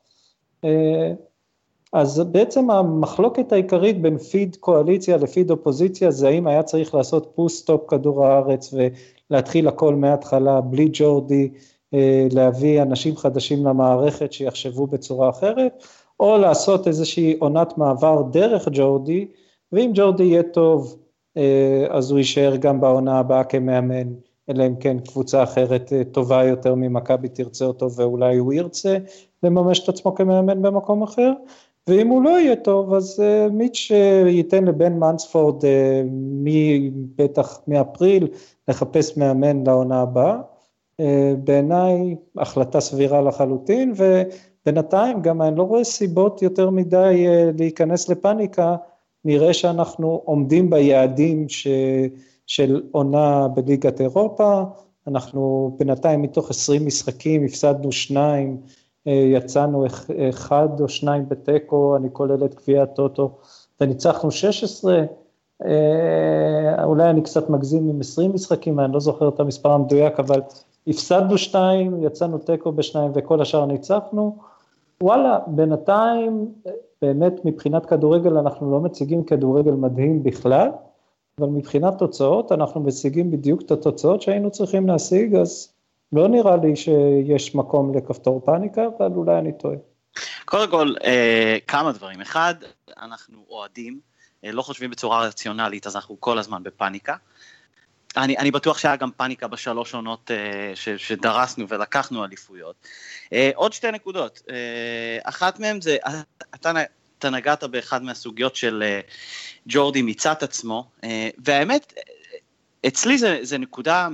אז 1.96 2.20
בעצם 2.20 2.70
המחלוקת 2.70 3.52
העיקרית 3.52 4.02
בין 4.02 4.18
פיד 4.18 4.56
קואליציה 4.60 5.16
לפיד 5.16 5.50
אופוזיציה 5.50 6.10
זה 6.10 6.28
האם 6.28 6.46
היה 6.46 6.62
צריך 6.62 6.94
לעשות 6.94 7.32
פוס, 7.34 7.61
סטופ 7.61 7.88
כדור 7.88 8.26
הארץ 8.26 8.74
ולהתחיל 9.30 9.68
הכל 9.68 9.94
מההתחלה 9.94 10.60
בלי 10.60 10.88
ג'ורדי, 10.92 11.48
אה, 11.94 12.26
להביא 12.32 12.82
אנשים 12.82 13.16
חדשים 13.16 13.66
למערכת 13.66 14.32
שיחשבו 14.32 14.86
בצורה 14.86 15.30
אחרת, 15.30 15.84
או 16.20 16.38
לעשות 16.38 16.86
איזושהי 16.86 17.36
עונת 17.38 17.78
מעבר 17.78 18.22
דרך 18.22 18.68
ג'ורדי, 18.72 19.26
ואם 19.72 19.90
ג'ורדי 19.94 20.24
יהיה 20.24 20.42
טוב 20.42 20.96
אה, 21.36 21.86
אז 21.90 22.10
הוא 22.10 22.18
יישאר 22.18 22.56
גם 22.56 22.80
בעונה 22.80 23.18
הבאה 23.18 23.44
כמאמן, 23.44 24.08
אלא 24.50 24.66
אם 24.66 24.76
כן 24.76 24.98
קבוצה 24.98 25.42
אחרת 25.42 25.92
אה, 25.92 26.04
טובה 26.04 26.44
יותר 26.44 26.74
ממכבי 26.74 27.28
תרצה 27.28 27.64
אותו 27.64 27.92
ואולי 27.92 28.36
הוא 28.36 28.52
ירצה, 28.52 28.98
לממש 29.42 29.80
את 29.84 29.88
עצמו 29.88 30.14
כמאמן 30.14 30.62
במקום 30.62 31.02
אחר, 31.02 31.32
ואם 31.88 32.08
הוא 32.08 32.22
לא 32.22 32.40
יהיה 32.40 32.56
טוב, 32.56 32.94
אז 32.94 33.20
uh, 33.20 33.52
מיץ' 33.52 33.90
ייתן 34.26 34.64
לבן 34.64 34.92
מנספורד 34.92 35.62
uh, 35.62 35.66
בטח 37.16 37.60
מאפריל 37.68 38.28
לחפש 38.68 39.16
מאמן 39.16 39.66
לעונה 39.66 40.00
הבאה. 40.00 40.40
Uh, 41.02 41.04
בעיניי 41.44 42.16
החלטה 42.36 42.80
סבירה 42.80 43.20
לחלוטין, 43.20 43.92
ובינתיים 43.96 45.22
גם 45.22 45.42
אני 45.42 45.56
לא 45.56 45.62
רואה 45.62 45.84
סיבות 45.84 46.42
יותר 46.42 46.70
מדי 46.70 47.26
uh, 47.26 47.58
להיכנס 47.58 48.08
לפאניקה, 48.08 48.76
נראה 49.24 49.54
שאנחנו 49.54 50.22
עומדים 50.24 50.70
ביעדים 50.70 51.48
ש, 51.48 51.66
של 52.46 52.82
עונה 52.92 53.48
בליגת 53.48 54.00
אירופה, 54.00 54.62
אנחנו 55.06 55.74
בינתיים 55.78 56.22
מתוך 56.22 56.50
20 56.50 56.86
משחקים 56.86 57.44
הפסדנו 57.44 57.92
שניים, 57.92 58.56
אה, 58.62 58.72
יצאנו 59.06 59.86
אחד 60.30 60.68
או 60.80 60.88
שניים 60.88 61.28
בתיקו, 61.28 61.96
אני 61.96 62.08
כולל 62.12 62.44
את 62.44 62.54
גביע 62.54 62.82
הטוטו, 62.82 63.30
וניצחנו 63.80 64.30
16, 64.30 65.04
אה, 65.64 66.84
אולי 66.84 67.10
אני 67.10 67.22
קצת 67.22 67.50
מגזים 67.50 67.88
עם 67.88 68.00
20 68.00 68.32
משחקים, 68.32 68.80
אני 68.80 68.92
לא 68.92 69.00
זוכר 69.00 69.28
את 69.28 69.40
המספר 69.40 69.70
המדויק, 69.70 70.20
אבל 70.20 70.40
הפסדנו 70.86 71.38
שתיים, 71.38 72.02
יצאנו 72.02 72.38
תיקו 72.38 72.72
בשניים 72.72 73.10
וכל 73.14 73.40
השאר 73.40 73.66
ניצחנו. 73.66 74.36
וואלה, 75.02 75.38
בינתיים, 75.46 76.52
באמת 77.02 77.44
מבחינת 77.44 77.86
כדורגל 77.86 78.38
אנחנו 78.38 78.70
לא 78.70 78.80
מציגים 78.80 79.24
כדורגל 79.24 79.72
מדהים 79.72 80.22
בכלל, 80.22 80.68
אבל 81.40 81.48
מבחינת 81.48 81.98
תוצאות 81.98 82.52
אנחנו 82.52 82.80
משיגים 82.80 83.30
בדיוק 83.30 83.62
את 83.62 83.70
התוצאות 83.70 84.22
שהיינו 84.22 84.50
צריכים 84.50 84.86
להשיג, 84.86 85.34
אז 85.34 85.75
לא 86.16 86.28
נראה 86.28 86.56
לי 86.56 86.76
שיש 86.76 87.54
מקום 87.54 87.96
לכפתור 87.96 88.42
פאניקה, 88.44 88.82
אבל 88.98 89.12
אולי 89.16 89.38
אני 89.38 89.52
טועה. 89.58 89.76
קודם 90.44 90.70
כל, 90.70 90.94
אה, 91.04 91.56
כמה 91.66 91.92
דברים. 91.92 92.20
אחד, 92.20 92.54
אנחנו 93.00 93.44
אוהדים, 93.48 94.00
אה, 94.44 94.52
לא 94.52 94.62
חושבים 94.62 94.90
בצורה 94.90 95.26
רציונלית, 95.26 95.86
אז 95.86 95.96
אנחנו 95.96 96.20
כל 96.20 96.38
הזמן 96.38 96.62
בפאניקה. 96.62 97.16
אני, 98.16 98.38
אני 98.38 98.50
בטוח 98.50 98.78
שהיה 98.78 98.96
גם 98.96 99.10
פאניקה 99.16 99.48
בשלוש 99.48 99.94
עונות 99.94 100.30
אה, 100.30 100.72
ש, 100.74 100.88
שדרסנו 100.88 101.68
ולקחנו 101.68 102.24
אליפויות. 102.24 102.76
אה, 103.32 103.50
עוד 103.54 103.72
שתי 103.72 103.90
נקודות. 103.90 104.42
אה, 104.50 105.18
אחת 105.22 105.60
מהן 105.60 105.80
זה, 105.80 105.96
אתה, 106.54 106.72
אתה 107.18 107.30
נגעת 107.30 107.64
באחד 107.64 108.02
מהסוגיות 108.02 108.56
של 108.56 108.82
אה, 108.86 109.00
ג'ורדי 109.66 110.02
מצד 110.02 110.34
עצמו, 110.40 110.88
אה, 111.04 111.28
והאמת, 111.38 111.92
אצלי 112.86 113.18
זה, 113.18 113.38
זה 113.42 113.58
נקודה 113.58 114.08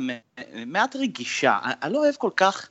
מעט 0.67 0.97
רגישה, 0.97 1.59
אני 1.83 1.93
לא 1.93 1.99
אוהב 1.99 2.15
כל 2.15 2.31
כך, 2.37 2.69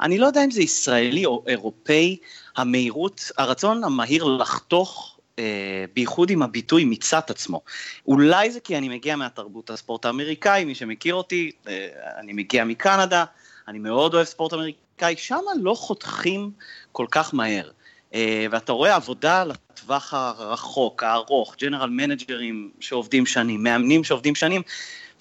אני 0.00 0.18
לא 0.18 0.26
יודע 0.26 0.44
אם 0.44 0.50
זה 0.50 0.62
ישראלי 0.62 1.26
או 1.26 1.44
אירופאי, 1.46 2.16
המהירות, 2.56 3.30
הרצון 3.38 3.84
המהיר 3.84 4.24
לחתוך, 4.24 5.18
אה, 5.38 5.84
בייחוד 5.94 6.30
עם 6.30 6.42
הביטוי 6.42 6.84
מצד 6.84 7.20
עצמו. 7.28 7.60
אולי 8.06 8.50
זה 8.50 8.60
כי 8.60 8.78
אני 8.78 8.88
מגיע 8.88 9.16
מהתרבות 9.16 9.70
הספורט 9.70 10.04
האמריקאי, 10.04 10.64
מי 10.64 10.74
שמכיר 10.74 11.14
אותי, 11.14 11.50
אה, 11.68 11.88
אני 12.18 12.32
מגיע 12.32 12.64
מקנדה, 12.64 13.24
אני 13.68 13.78
מאוד 13.78 14.14
אוהב 14.14 14.26
ספורט 14.26 14.52
אמריקאי, 14.52 15.16
שם 15.16 15.40
לא 15.60 15.74
חותכים 15.74 16.50
כל 16.92 17.06
כך 17.10 17.34
מהר. 17.34 17.70
אה, 18.14 18.46
ואתה 18.50 18.72
רואה 18.72 18.94
עבודה 18.94 19.44
לטווח 19.44 20.14
הרחוק, 20.14 21.02
הארוך, 21.02 21.56
ג'נרל 21.60 21.90
מנג'רים 21.90 22.70
שעובדים 22.80 23.26
שנים, 23.26 23.62
מאמנים 23.62 24.04
שעובדים 24.04 24.34
שנים, 24.34 24.62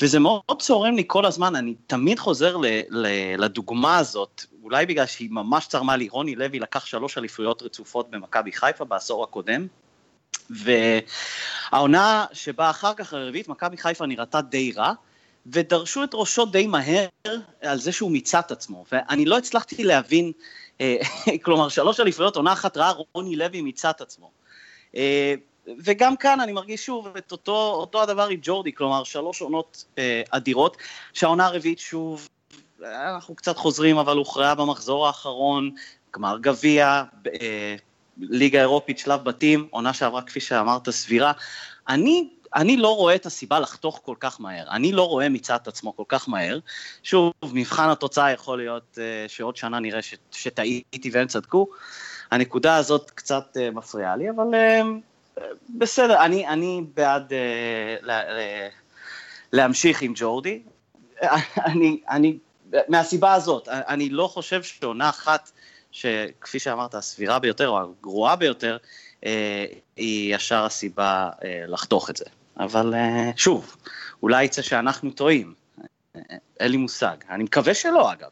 וזה 0.01 0.19
מאוד 0.19 0.59
צורם 0.59 0.95
לי 0.95 1.03
כל 1.07 1.25
הזמן, 1.25 1.55
אני 1.55 1.75
תמיד 1.87 2.19
חוזר 2.19 2.57
ל, 2.57 2.65
ל, 2.89 3.07
לדוגמה 3.43 3.97
הזאת, 3.97 4.45
אולי 4.63 4.85
בגלל 4.85 5.05
שהיא 5.05 5.29
ממש 5.31 5.67
צרמה 5.67 5.95
לי, 5.95 6.09
רוני 6.09 6.35
לוי 6.35 6.59
לקח 6.59 6.85
שלוש 6.85 7.17
אליפויות 7.17 7.61
רצופות 7.61 8.11
במכבי 8.11 8.51
חיפה 8.51 8.85
בעשור 8.85 9.23
הקודם, 9.23 9.67
והעונה 10.49 12.25
שבאה 12.33 12.69
אחר 12.69 12.93
כך 12.93 13.13
הרביעית, 13.13 13.47
מכבי 13.47 13.77
חיפה 13.77 14.05
נראתה 14.05 14.41
די 14.41 14.71
רע, 14.71 14.93
ודרשו 15.45 16.03
את 16.03 16.09
ראשו 16.13 16.45
די 16.45 16.67
מהר 16.67 17.07
על 17.61 17.77
זה 17.77 17.91
שהוא 17.91 18.11
מיצה 18.11 18.39
את 18.39 18.51
עצמו, 18.51 18.85
ואני 18.91 19.25
לא 19.25 19.37
הצלחתי 19.37 19.83
להבין, 19.83 20.31
אה, 20.81 20.97
כלומר 21.43 21.69
שלוש 21.69 21.99
אליפויות, 21.99 22.35
עונה 22.35 22.53
אחת 22.53 22.77
רעה, 22.77 22.93
רוני 23.13 23.35
לוי 23.35 23.61
מיצה 23.61 23.89
את 23.89 24.01
עצמו. 24.01 24.31
וגם 25.77 26.15
כאן 26.15 26.41
אני 26.41 26.51
מרגיש 26.51 26.85
שוב 26.85 27.07
את 27.17 27.31
אותו, 27.31 27.71
אותו 27.73 28.01
הדבר 28.03 28.27
עם 28.27 28.39
ג'ורדי, 28.41 28.73
כלומר 28.73 29.03
שלוש 29.03 29.41
עונות 29.41 29.85
אה, 29.97 30.21
אדירות, 30.29 30.77
שהעונה 31.13 31.45
הרביעית 31.45 31.79
שוב, 31.79 32.27
אנחנו 32.83 33.35
קצת 33.35 33.57
חוזרים, 33.57 33.97
אבל 33.97 34.17
הוכרעה 34.17 34.55
במחזור 34.55 35.07
האחרון, 35.07 35.71
גמר 36.15 36.37
גביע, 36.41 37.03
אה, 37.41 37.75
ליגה 38.17 38.59
אירופית, 38.59 38.99
שלב 38.99 39.23
בתים, 39.23 39.67
עונה 39.69 39.93
שעברה 39.93 40.21
כפי 40.21 40.39
שאמרת 40.39 40.89
סבירה. 40.89 41.31
אני 41.89 42.29
אני 42.55 42.77
לא 42.77 42.95
רואה 42.95 43.15
את 43.15 43.25
הסיבה 43.25 43.59
לחתוך 43.59 44.01
כל 44.05 44.15
כך 44.19 44.41
מהר, 44.41 44.69
אני 44.71 44.91
לא 44.91 45.07
רואה 45.07 45.29
מצד 45.29 45.57
עצמו 45.65 45.95
כל 45.95 46.03
כך 46.07 46.29
מהר. 46.29 46.59
שוב, 47.03 47.33
מבחן 47.43 47.89
התוצאה 47.89 48.31
יכול 48.31 48.57
להיות 48.57 48.97
uh, 48.97 49.29
שעוד 49.29 49.55
שנה 49.55 49.79
נראה 49.79 49.99
שטעיתי 50.31 51.09
והם 51.11 51.27
צדקו. 51.27 51.67
הנקודה 52.31 52.75
הזאת 52.75 53.11
קצת 53.11 53.57
uh, 53.57 53.75
מפריעה 53.75 54.15
לי, 54.15 54.29
אבל 54.29 54.47
uh, 54.51 54.85
בסדר, 55.77 56.25
אני, 56.25 56.47
אני 56.47 56.81
בעד 56.93 57.31
uh, 57.31 58.05
לה, 58.05 58.21
uh, 58.21 58.71
להמשיך 59.53 60.01
עם 60.01 60.13
ג'ורדי. 60.15 60.61
אני, 61.65 62.01
אני, 62.09 62.37
מהסיבה 62.87 63.33
הזאת, 63.33 63.67
אני 63.67 64.09
לא 64.09 64.27
חושב 64.27 64.63
שעונה 64.63 65.09
אחת, 65.09 65.51
שכפי 65.91 66.59
שאמרת, 66.59 66.95
הסבירה 66.95 67.39
ביותר 67.39 67.69
או 67.69 67.79
הגרועה 67.79 68.35
ביותר, 68.35 68.77
uh, 69.21 69.25
היא 69.95 70.35
ישר 70.35 70.65
הסיבה 70.65 71.29
uh, 71.35 71.43
לחתוך 71.67 72.09
את 72.09 72.17
זה. 72.17 72.25
אבל 72.59 72.93
uh, 72.93 73.37
שוב, 73.37 73.75
אולי 74.23 74.43
יצא 74.43 74.61
שאנחנו 74.61 75.11
טועים, 75.11 75.53
אין 76.59 76.71
לי 76.71 76.77
מושג. 76.77 77.15
אני 77.29 77.43
מקווה 77.43 77.73
שלא, 77.73 78.11
אגב. 78.13 78.29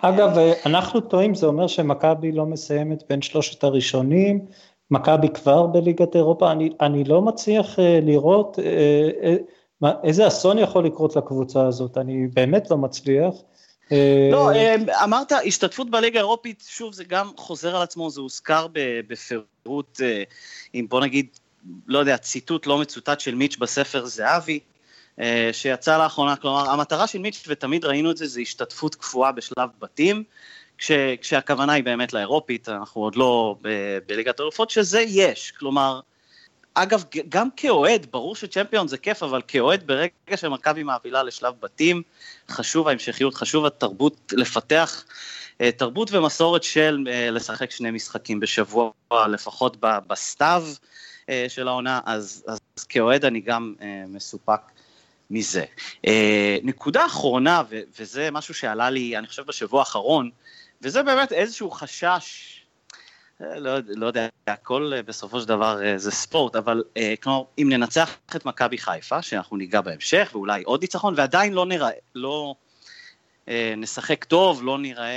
אגב, 0.00 0.38
אנחנו 0.66 1.00
טועים, 1.00 1.34
זה 1.34 1.46
אומר 1.46 1.66
שמכבי 1.66 2.32
לא 2.32 2.46
מסיימת 2.46 3.02
בין 3.08 3.22
שלושת 3.22 3.64
הראשונים, 3.64 4.46
מכבי 4.90 5.28
כבר 5.28 5.66
בליגת 5.66 6.16
אירופה, 6.16 6.52
אני, 6.52 6.70
אני 6.80 7.04
לא 7.04 7.22
מצליח 7.22 7.78
אה, 7.78 7.98
לראות 8.02 8.58
אה, 8.58 9.34
אה, 9.84 9.92
איזה 10.04 10.28
אסון 10.28 10.58
יכול 10.58 10.84
לקרות 10.86 11.16
לקבוצה 11.16 11.66
הזאת, 11.66 11.98
אני 11.98 12.26
באמת 12.34 12.70
לא 12.70 12.76
מצליח. 12.76 13.34
לא, 14.32 14.50
אמרת 15.04 15.32
השתתפות 15.32 15.90
בליגה 15.90 16.18
האירופית, 16.18 16.64
שוב 16.68 16.94
זה 16.94 17.04
גם 17.04 17.30
חוזר 17.36 17.76
על 17.76 17.82
עצמו, 17.82 18.10
זה 18.10 18.20
הוזכר 18.20 18.66
בפירוט, 19.08 20.00
אם 20.74 20.86
בוא 20.88 21.00
נגיד, 21.00 21.26
לא 21.86 21.98
יודע, 21.98 22.16
ציטוט 22.16 22.66
לא 22.66 22.78
מצוטט 22.78 23.20
של 23.20 23.34
מיץ' 23.34 23.56
בספר 23.56 24.06
זהבי, 24.06 24.60
שיצא 25.52 25.98
לאחרונה, 25.98 26.36
כלומר 26.36 26.70
המטרה 26.70 27.06
של 27.06 27.18
מיץ', 27.18 27.44
ותמיד 27.48 27.84
ראינו 27.84 28.10
את 28.10 28.16
זה, 28.16 28.26
זה 28.26 28.40
השתתפות 28.40 28.94
קפואה 28.94 29.32
בשלב 29.32 29.68
בתים, 29.80 30.24
כש, 30.78 30.90
כשהכוונה 31.20 31.72
היא 31.72 31.84
באמת 31.84 32.12
לאירופית, 32.12 32.68
אנחנו 32.68 33.00
עוד 33.00 33.16
לא 33.16 33.56
ב, 33.62 33.68
בליגת 34.06 34.40
האלופות, 34.40 34.70
שזה 34.70 35.00
יש, 35.00 35.50
כלומר, 35.58 36.00
אגב, 36.74 37.04
גם 37.28 37.48
כאוהד, 37.56 38.06
ברור 38.10 38.36
שצ'מפיון 38.36 38.88
זה 38.88 38.98
כיף, 38.98 39.22
אבל 39.22 39.42
כאוהד 39.48 39.86
ברגע 39.86 40.36
שמכבי 40.36 40.82
מעפילה 40.82 41.22
לשלב 41.22 41.54
בתים, 41.60 42.02
חשוב 42.50 42.88
ההמשכיות, 42.88 43.34
חשוב 43.34 43.66
התרבות, 43.66 44.32
לפתח 44.36 45.04
אה, 45.60 45.72
תרבות 45.72 46.12
ומסורת 46.12 46.62
של 46.62 47.06
אה, 47.10 47.30
לשחק 47.30 47.70
שני 47.70 47.90
משחקים 47.90 48.40
בשבוע, 48.40 48.92
לפחות 49.28 49.76
בסתיו 49.80 50.64
אה, 51.28 51.46
של 51.48 51.68
העונה, 51.68 52.00
אז, 52.04 52.44
אז 52.48 52.84
כאוהד 52.88 53.24
אני 53.24 53.40
גם 53.40 53.74
מסופק 54.08 54.60
מזה. 55.30 55.64
נקודה 56.62 57.06
אחרונה, 57.06 57.62
וזה 57.98 58.30
משהו 58.30 58.54
שעלה 58.54 58.90
לי, 58.90 59.18
אני 59.18 59.26
חושב, 59.26 59.42
בשבוע 59.46 59.80
האחרון, 59.80 60.30
וזה 60.82 61.02
באמת 61.02 61.32
איזשהו 61.32 61.70
חשש, 61.70 62.54
אה, 63.42 63.58
לא, 63.58 63.78
לא 63.86 64.06
יודע, 64.06 64.28
הכל 64.46 64.92
אה, 64.96 65.02
בסופו 65.02 65.40
של 65.40 65.48
דבר 65.48 65.84
אה, 65.84 65.98
זה 65.98 66.10
ספורט, 66.10 66.56
אבל 66.56 66.82
כלומר, 67.22 67.42
אם 67.58 67.68
ננצח 67.70 68.16
את 68.36 68.44
מכבי 68.44 68.78
חיפה, 68.78 69.22
שאנחנו 69.22 69.56
ניגע 69.56 69.80
בהמשך, 69.80 70.30
ואולי 70.32 70.62
עוד 70.62 70.80
ניצחון, 70.80 71.14
ועדיין 71.16 71.52
לא 71.52 71.66
נראה, 71.66 71.90
לא 72.14 72.54
נשחק 73.76 74.24
טוב, 74.24 74.64
לא 74.64 74.78
נראה, 74.78 75.16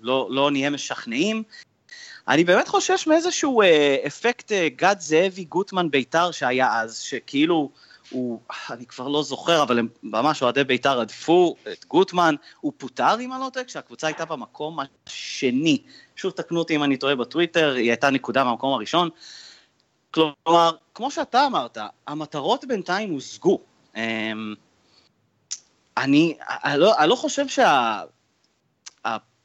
לא, 0.00 0.28
לא 0.30 0.50
נהיה 0.50 0.70
משכנעים, 0.70 1.42
אני 2.28 2.44
באמת 2.44 2.68
חושש 2.68 3.06
מאיזשהו 3.06 3.62
אפקט 4.06 4.52
גד 4.76 4.96
זאבי 4.98 5.44
גוטמן 5.44 5.90
בית"ר 5.90 6.30
שהיה 6.30 6.80
אז, 6.80 6.98
שכאילו... 6.98 7.70
הוא, 8.14 8.40
אני 8.70 8.86
כבר 8.86 9.08
לא 9.08 9.22
זוכר, 9.22 9.62
אבל 9.62 9.78
הם 9.78 9.88
ממש 10.02 10.42
אוהדי 10.42 10.64
בית"ר 10.64 11.00
הדפו 11.00 11.56
את 11.72 11.84
גוטמן, 11.84 12.34
הוא 12.60 12.72
פוטר 12.76 13.20
אם 13.20 13.32
אני 13.32 13.40
לא 13.40 13.50
טועה, 13.52 13.64
כשהקבוצה 13.64 14.06
הייתה 14.06 14.24
במקום 14.24 14.78
השני. 15.06 15.82
שוב 16.16 16.32
תקנו 16.32 16.58
אותי 16.58 16.76
אם 16.76 16.82
אני 16.82 16.96
טועה 16.96 17.14
בטוויטר, 17.14 17.74
היא 17.74 17.90
הייתה 17.90 18.10
נקודה 18.10 18.44
מהמקום 18.44 18.72
הראשון. 18.72 19.08
כלומר, 20.10 20.70
כמו 20.94 21.10
שאתה 21.10 21.46
אמרת, 21.46 21.78
המטרות 22.06 22.64
בינתיים 22.64 23.10
הושגו. 23.10 23.60
אמ, 23.96 24.54
אני, 25.96 26.36
אני, 26.64 26.80
לא, 26.80 26.98
אני 26.98 27.08
לא 27.08 27.16
חושב 27.16 27.48
שה... 27.48 28.00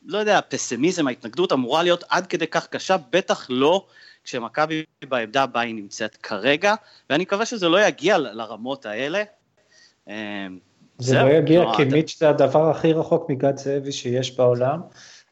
לא 0.06 0.18
יודע, 0.18 0.38
הפסימיזם, 0.38 1.08
ההתנגדות 1.08 1.52
אמורה 1.52 1.84
להיות 1.84 2.04
עד 2.10 2.28
כדי 2.28 2.48
כך 2.48 2.68
קשה, 2.68 2.96
בטח 3.10 3.46
לא 3.50 3.86
כשמכבי 4.30 4.84
בעמדה 5.10 5.46
בה 5.46 5.60
היא 5.60 5.76
נמצאת 5.76 6.16
כרגע, 6.16 6.76
ואני 7.10 7.24
מקווה 7.24 7.46
שזה 7.46 7.70
לא 7.70 7.88
יגיע 7.88 8.18
לרמות 8.18 8.86
האלה. 8.86 9.24
אמ, 10.08 10.14
זה 10.98 11.24
לא 11.24 11.30
יגיע, 11.30 11.64
לא, 11.64 11.74
כי 11.78 11.84
מיץ' 11.84 12.18
זה 12.20 12.30
הדבר 12.30 12.70
הכי 12.70 12.94
רחוק 12.94 13.30
מגד 13.30 13.58
זאבי 13.58 13.92
שיש 13.92 14.38
בעולם. 14.38 14.82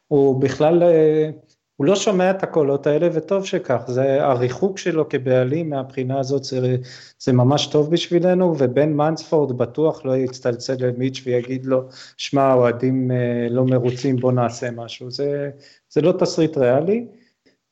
הוא 0.08 0.40
בכלל, 0.40 0.82
אה, 0.82 1.30
הוא 1.76 1.86
לא 1.86 1.96
שומע 1.96 2.30
את 2.30 2.42
הקולות 2.42 2.86
האלה, 2.86 3.08
וטוב 3.12 3.44
שכך. 3.44 3.82
זה 3.86 4.24
הריחוק 4.24 4.78
שלו 4.78 5.08
כבעלים 5.08 5.70
מהבחינה 5.70 6.18
הזאת, 6.20 6.44
זה, 6.44 6.76
זה 7.18 7.32
ממש 7.32 7.66
טוב 7.66 7.90
בשבילנו, 7.90 8.54
ובן 8.58 8.92
מנספורד 8.92 9.58
בטוח 9.58 10.04
לא 10.04 10.16
יצטלצל 10.16 10.76
למיץ' 10.78 11.22
ויגיד 11.24 11.66
לו, 11.66 11.82
שמע, 12.16 12.42
האוהדים 12.42 13.10
אה, 13.10 13.46
לא 13.50 13.64
מרוצים, 13.64 14.16
בוא 14.16 14.32
נעשה 14.32 14.70
משהו. 14.70 15.10
זה, 15.10 15.50
זה 15.88 16.00
לא 16.00 16.12
תסריט 16.12 16.56
ריאלי. 16.56 17.06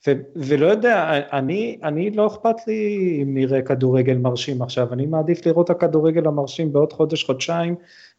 ו- 0.07 0.13
ולא 0.37 0.67
יודע, 0.67 1.21
אני, 1.33 1.79
אני 1.83 2.11
לא 2.11 2.27
אכפת 2.27 2.67
לי 2.67 3.19
אם 3.23 3.35
נראה 3.35 3.63
כדורגל 3.63 4.17
מרשים 4.17 4.63
עכשיו, 4.63 4.93
אני 4.93 5.07
מעדיף 5.07 5.47
לראות 5.47 5.71
הכדורגל 5.71 6.27
המרשים 6.27 6.73
בעוד 6.73 6.93
חודש, 6.93 7.25
חודשיים, 7.25 7.75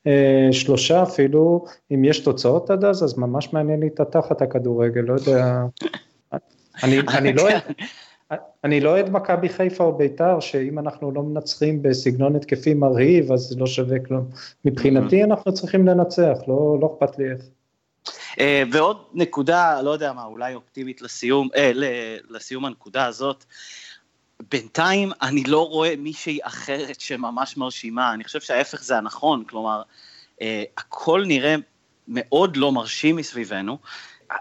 אה, 0.07 0.47
שלושה 0.51 1.03
אפילו, 1.03 1.65
אם 1.91 2.05
יש 2.05 2.19
תוצאות 2.19 2.69
עד 2.69 2.85
אז, 2.85 3.03
אז 3.03 3.17
ממש 3.17 3.53
מעניין 3.53 3.79
לי 3.79 3.87
את 3.87 3.99
התחת 3.99 4.41
הכדורגל, 4.41 5.01
לא 5.01 5.13
יודע, 5.13 5.63
אני, 6.83 6.99
אני 7.17 7.33
לא... 7.33 7.43
אני 8.63 8.79
לא 8.79 8.89
אוהד 8.89 9.09
מכבי 9.09 9.49
חיפה 9.49 9.83
או 9.83 9.97
ביתר, 9.97 10.39
שאם 10.39 10.79
אנחנו 10.79 11.11
לא 11.11 11.23
מנצחים 11.23 11.81
בסגנון 11.81 12.35
התקפי 12.35 12.73
מרהיב, 12.73 13.31
אז 13.31 13.39
זה 13.39 13.55
לא 13.59 13.67
שווה 13.67 13.99
כלום. 13.99 14.25
מבחינתי 14.65 15.23
אנחנו 15.23 15.53
צריכים 15.53 15.87
לנצח, 15.87 16.37
לא, 16.47 16.77
לא 16.81 16.95
אכפת 16.95 17.19
לי 17.19 17.31
איך. 17.31 17.41
אה, 18.39 18.63
ועוד 18.71 19.05
נקודה, 19.13 19.81
לא 19.81 19.91
יודע 19.91 20.13
מה, 20.13 20.23
אולי 20.23 20.55
אופטימית 20.55 21.01
לסיום, 21.01 21.49
אה, 21.55 21.71
לסיום 22.29 22.65
הנקודה 22.65 23.05
הזאת, 23.05 23.45
בינתיים 24.51 25.11
אני 25.21 25.43
לא 25.43 25.67
רואה 25.67 25.93
מישהי 25.97 26.39
אחרת 26.43 27.01
שממש 27.01 27.57
מרשימה, 27.57 28.13
אני 28.13 28.23
חושב 28.23 28.41
שההפך 28.41 28.83
זה 28.83 28.97
הנכון, 28.97 29.43
כלומר, 29.43 29.81
אה, 30.41 30.63
הכל 30.77 31.23
נראה 31.27 31.55
מאוד 32.07 32.57
לא 32.57 32.71
מרשים 32.71 33.15
מסביבנו, 33.15 33.77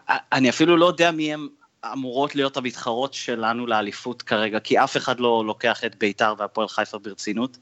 אני 0.08 0.48
אפילו 0.48 0.76
לא 0.76 0.86
יודע 0.86 1.10
מי 1.10 1.34
הם 1.34 1.48
אמורות 1.92 2.34
להיות 2.34 2.56
המתחרות 2.56 3.14
שלנו 3.14 3.66
לאליפות 3.66 4.22
כרגע, 4.22 4.60
כי 4.60 4.78
אף 4.78 4.96
אחד 4.96 5.20
לא 5.20 5.42
לוקח 5.46 5.84
את 5.84 5.96
ביתר 5.98 6.34
והפועל 6.38 6.68
חיפה 6.68 6.98
ברצינות. 6.98 7.58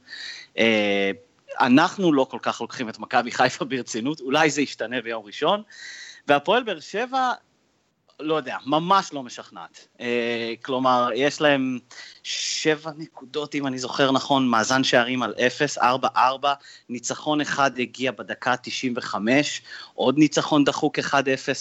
אה, 0.59 1.11
אנחנו 1.61 2.13
לא 2.13 2.27
כל 2.31 2.39
כך 2.43 2.61
לוקחים 2.61 2.89
את 2.89 2.99
מכבי 2.99 3.31
חיפה 3.31 3.65
ברצינות, 3.65 4.21
אולי 4.21 4.51
זה 4.51 4.63
ישתנה 4.63 5.01
ביום 5.01 5.25
ראשון. 5.27 5.63
והפועל 6.29 6.63
באר 6.63 6.81
שבע, 6.81 7.33
לא 8.21 8.35
יודע, 8.35 8.57
ממש 8.67 9.13
לא 9.13 9.23
משכנעת. 9.23 9.89
אה, 10.01 10.55
כלומר, 10.63 11.09
יש 11.15 11.41
להם 11.41 11.79
שבע 12.23 12.91
נקודות, 12.97 13.55
אם 13.55 13.67
אני 13.67 13.79
זוכר 13.79 14.13
נכון, 14.13 14.49
מאזן 14.49 14.85
שערים 14.85 15.23
על 15.23 15.35
אפס, 15.47 15.79
ארבע 15.79 16.09
ארבע, 16.17 16.55
ניצחון 16.89 17.41
אחד 17.41 17.71
הגיע 17.79 18.13
בדקה 18.13 18.57
95, 18.57 19.63
עוד 19.95 20.19
ניצחון 20.19 20.65
דחוק 20.65 20.99
1-0 20.99 21.13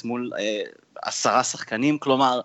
מול 0.03 0.31
אה, 0.39 0.62
עשרה 1.01 1.43
שחקנים, 1.43 1.97
כלומר, 1.97 2.41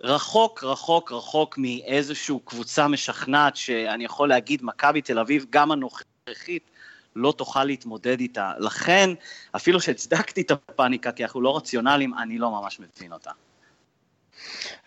רחוק, 0.00 0.64
רחוק, 0.64 1.12
רחוק 1.12 1.58
מאיזושהי 1.58 2.34
קבוצה 2.44 2.88
משכנעת 2.88 3.56
שאני 3.56 4.04
יכול 4.04 4.28
להגיד, 4.28 4.60
מכבי 4.64 5.02
תל 5.02 5.18
אביב, 5.18 5.46
גם 5.50 5.72
הנוכחית, 5.72 6.11
לא 7.16 7.34
תוכל 7.36 7.64
להתמודד 7.64 8.20
איתה. 8.20 8.52
לכן, 8.58 9.10
אפילו 9.56 9.80
שהצדקתי 9.80 10.40
את 10.40 10.50
הפאניקה, 10.50 11.12
כי 11.12 11.24
אנחנו 11.24 11.40
לא 11.40 11.56
רציונליים, 11.56 12.14
אני 12.18 12.38
לא 12.38 12.50
ממש 12.50 12.80
מבין 12.80 13.12
אותה. 13.12 13.30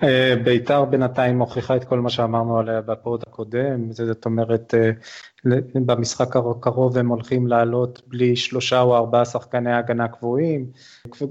אה, 0.04 0.36
בית"ר 0.44 0.86
בינתיים 0.86 1.38
מוכיחה 1.38 1.76
את 1.76 1.84
כל 1.84 2.00
מה 2.00 2.10
שאמרנו 2.10 2.60
עליה 2.60 2.82
בפוד 2.82 3.24
הקודם, 3.28 3.92
זאת 3.92 4.26
אומרת, 4.26 4.74
אה, 4.74 4.92
במשחק 5.76 6.36
הקרוב 6.36 6.98
הם 6.98 7.08
הולכים 7.08 7.48
לעלות 7.48 8.02
בלי 8.08 8.36
שלושה 8.36 8.82
או 8.82 8.96
ארבעה 8.96 9.26
שחקני 9.26 9.74
הגנה 9.74 10.08
קבועים, 10.08 10.72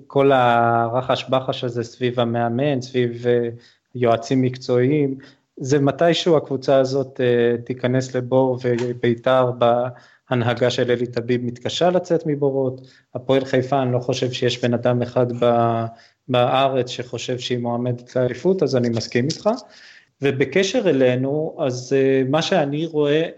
כל 0.07 0.33
הרחש 0.33 1.24
בחש 1.31 1.64
הזה 1.64 1.85
סביב 1.85 2.20
המאמן, 2.20 2.81
סביב 2.81 3.26
אה, 3.26 3.48
יועצים 3.94 4.42
מקצועיים, 4.42 5.18
זה 5.57 5.79
מתישהו 5.79 6.37
הקבוצה 6.37 6.77
הזאת 6.79 7.21
תיכנס 7.64 8.14
לבור 8.17 8.59
ובית"ר 8.64 9.51
הנהגה 10.31 10.71
של 10.71 10.90
אלי 10.90 11.07
טביב 11.07 11.45
מתקשה 11.45 11.90
לצאת 11.90 12.23
מבורות, 12.27 12.81
הפועל 13.14 13.45
חיפה, 13.45 13.83
אני 13.83 13.93
לא 13.93 13.99
חושב 13.99 14.33
שיש 14.33 14.64
בן 14.64 14.75
אדם 14.75 15.03
אחד 15.03 15.27
בארץ 16.29 16.88
שחושב 16.88 17.38
שהיא 17.38 17.59
מועמדת 17.59 18.17
לאליפות, 18.17 18.62
אז 18.62 18.77
אני 18.77 18.88
מסכים 18.88 19.25
איתך. 19.25 19.51
ובקשר 20.23 20.90
אלינו, 20.90 21.57
אז 21.61 21.93
אה, 21.97 22.23
מה 22.29 22.43
שאני 22.43 22.87
רואה, 22.87 23.29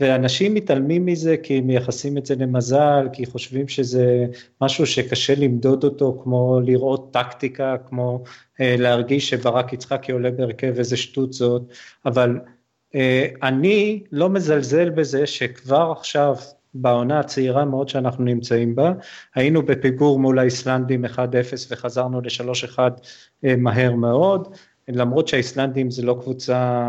ואנשים 0.00 0.54
מתעלמים 0.54 1.06
מזה 1.06 1.36
כי 1.36 1.60
מייחסים 1.60 2.18
את 2.18 2.26
זה 2.26 2.34
למזל, 2.34 3.08
כי 3.12 3.26
חושבים 3.26 3.68
שזה 3.68 4.26
משהו 4.60 4.86
שקשה 4.86 5.34
למדוד 5.34 5.84
אותו, 5.84 6.20
כמו 6.22 6.60
לראות 6.64 7.12
טקטיקה, 7.12 7.76
כמו 7.88 8.22
אה, 8.60 8.76
להרגיש 8.78 9.30
שברק 9.30 9.72
יצחקי 9.72 10.12
עולה 10.12 10.30
בהרכב, 10.30 10.78
איזה 10.78 10.96
שטות 10.96 11.32
זאת, 11.32 11.62
אבל 12.06 12.40
אה, 12.94 13.26
אני 13.42 14.02
לא 14.12 14.28
מזלזל 14.28 14.90
בזה 14.90 15.26
שכבר 15.26 15.92
עכשיו 15.96 16.36
בעונה 16.74 17.20
הצעירה 17.20 17.64
מאוד 17.64 17.88
שאנחנו 17.88 18.24
נמצאים 18.24 18.74
בה, 18.74 18.92
היינו 19.34 19.62
בפיגור 19.62 20.18
מול 20.18 20.38
האיסלנדים 20.38 21.04
1-0 21.04 21.08
וחזרנו 21.70 22.20
ל-3-1 22.20 22.78
אה, 23.44 23.56
מהר 23.56 23.94
מאוד, 23.94 24.56
למרות 24.88 25.28
שהאיסלנדים 25.28 25.90
זה 25.90 26.02
לא 26.02 26.18
קבוצה 26.20 26.82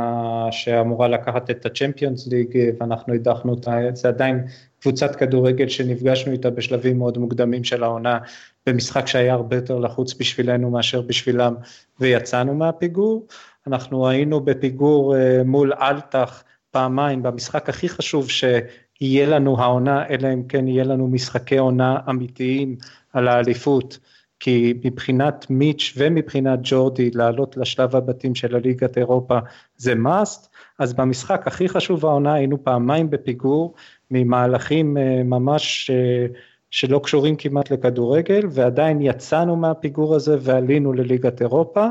שאמורה 0.52 1.08
לקחת 1.08 1.50
את 1.50 1.66
הצ'מפיונס 1.66 2.28
ליג 2.28 2.58
ואנחנו 2.80 3.14
הדחנו 3.14 3.52
אותה, 3.52 3.78
זה 3.94 4.08
עדיין 4.08 4.46
קבוצת 4.80 5.16
כדורגל 5.16 5.68
שנפגשנו 5.68 6.32
איתה 6.32 6.50
בשלבים 6.50 6.98
מאוד 6.98 7.18
מוקדמים 7.18 7.64
של 7.64 7.84
העונה, 7.84 8.20
במשחק 8.68 9.08
שהיה 9.08 9.34
הרבה 9.34 9.56
יותר 9.56 9.80
לחוץ 9.80 10.14
בשבילנו 10.20 10.70
מאשר 10.70 11.02
בשבילם 11.02 11.56
ויצאנו 12.00 12.56
מהפיגור. 12.56 13.28
אנחנו 13.68 14.08
היינו 14.10 14.40
בפיגור 14.40 15.16
אה, 15.16 15.42
מול 15.46 15.74
אלטח 15.74 16.44
פעמיים 16.72 17.24
במשחק 17.24 17.70
הכי 17.70 17.90
חשוב 17.90 18.30
שיהיה 18.30 19.26
לנו 19.26 19.62
העונה, 19.62 20.08
אלא 20.10 20.34
אם 20.34 20.44
כן 20.44 20.68
יהיה 20.68 20.84
לנו 20.84 21.08
משחקי 21.08 21.58
עונה 21.58 21.98
אמיתיים 22.10 22.76
על 23.14 23.28
האליפות. 23.28 24.00
כי 24.42 24.74
מבחינת 24.84 25.46
מיץ' 25.50 25.94
ומבחינת 25.98 26.60
ג'ורדי 26.64 27.12
לעלות 27.14 27.58
לשלב 27.58 27.96
הבתים 27.96 28.36
של 28.36 28.56
הליגת 28.56 28.98
אירופה 28.98 29.40
זה 29.78 29.94
must, 29.94 30.48
אז 30.80 30.94
במשחק 30.94 31.48
הכי 31.48 31.70
חשוב 31.70 32.06
העונה 32.06 32.34
היינו 32.34 32.64
פעמיים 32.64 33.10
בפיגור 33.10 33.74
ממהלכים 34.12 34.98
אה, 34.98 35.24
ממש 35.24 35.90
אה, 35.94 36.26
שלא 36.72 37.00
קשורים 37.04 37.36
כמעט 37.36 37.72
לכדורגל 37.72 38.42
ועדיין 38.50 39.02
יצאנו 39.02 39.56
מהפיגור 39.56 40.16
הזה 40.16 40.38
ועלינו 40.42 40.94
לליגת 40.94 41.42
אירופה. 41.42 41.88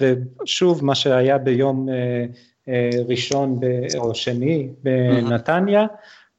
ושוב 0.00 0.84
מה 0.84 0.94
שהיה 0.94 1.38
ביום 1.38 1.88
אה, 1.88 2.90
ראשון 3.08 3.60
או 3.98 4.14
שני 4.14 4.68
בנתניה, 4.82 5.86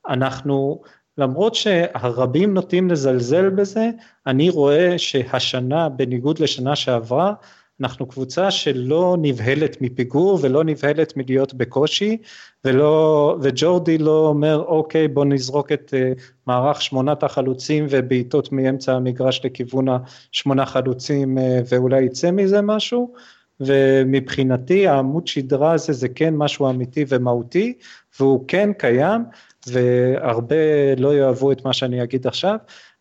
אנחנו 0.10 0.82
למרות 1.18 1.56
שהרבים 1.56 2.54
נוטים 2.54 2.90
לזלזל 2.90 3.50
בזה, 3.50 3.90
אני 4.28 4.50
רואה 4.50 4.98
שהשנה 4.98 5.90
בניגוד 5.90 6.40
לשנה 6.40 6.76
שעברה 6.76 7.34
אנחנו 7.82 8.06
קבוצה 8.06 8.52
שלא 8.52 9.18
נבהלת 9.22 9.82
מפיגור 9.82 10.40
ולא 10.42 10.64
נבהלת 10.64 11.18
מלהיות 11.18 11.54
בקושי 11.54 12.18
ולא, 12.66 13.38
וג'ורדי 13.42 13.98
לא 13.98 14.28
אומר 14.28 14.64
אוקיי 14.68 15.08
בוא 15.08 15.26
נזרוק 15.26 15.72
את 15.72 15.94
uh, 15.94 16.22
מערך 16.48 16.82
שמונת 16.82 17.24
החלוצים 17.24 17.86
ובעיטות 17.90 18.52
מאמצע 18.52 18.94
המגרש 18.94 19.42
לכיוון 19.46 19.86
השמונה 19.90 20.66
חלוצים 20.66 21.38
uh, 21.38 21.42
ואולי 21.70 22.04
יצא 22.04 22.32
מזה 22.32 22.62
משהו, 22.62 23.14
ומבחינתי 23.60 24.88
העמוד 24.88 25.28
שדרה 25.28 25.72
הזה 25.72 25.94
זה 25.94 26.10
כן 26.10 26.36
משהו 26.36 26.70
אמיתי 26.70 27.06
ומהותי 27.08 27.74
והוא 28.20 28.46
כן 28.48 28.74
קיים 28.74 29.22
והרבה 29.68 30.96
לא 30.98 31.16
יאהבו 31.16 31.52
את 31.52 31.66
מה 31.66 31.74
שאני 31.74 32.04
אגיד 32.04 32.28
עכשיו, 32.28 32.56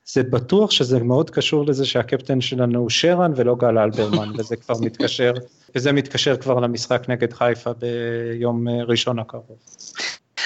זה 0.05 0.23
בטוח 0.23 0.71
שזה 0.71 0.99
מאוד 0.99 1.31
קשור 1.31 1.67
לזה 1.67 1.87
שהקפטן 1.87 2.41
שלנו 2.41 2.79
הוא 2.79 2.91
שרן 2.91 3.33
ולא 3.37 3.55
גל 3.55 3.79
אלברמן 3.79 4.33
וזה 4.39 4.57
כבר 4.57 4.75
מתקשר, 4.81 5.33
וזה 5.75 5.93
מתקשר 5.93 6.37
כבר 6.37 6.61
למשחק 6.61 7.09
נגד 7.09 7.33
חיפה 7.33 7.73
ביום 7.73 8.69
ראשון 8.69 9.19
הקרוב. 9.19 9.59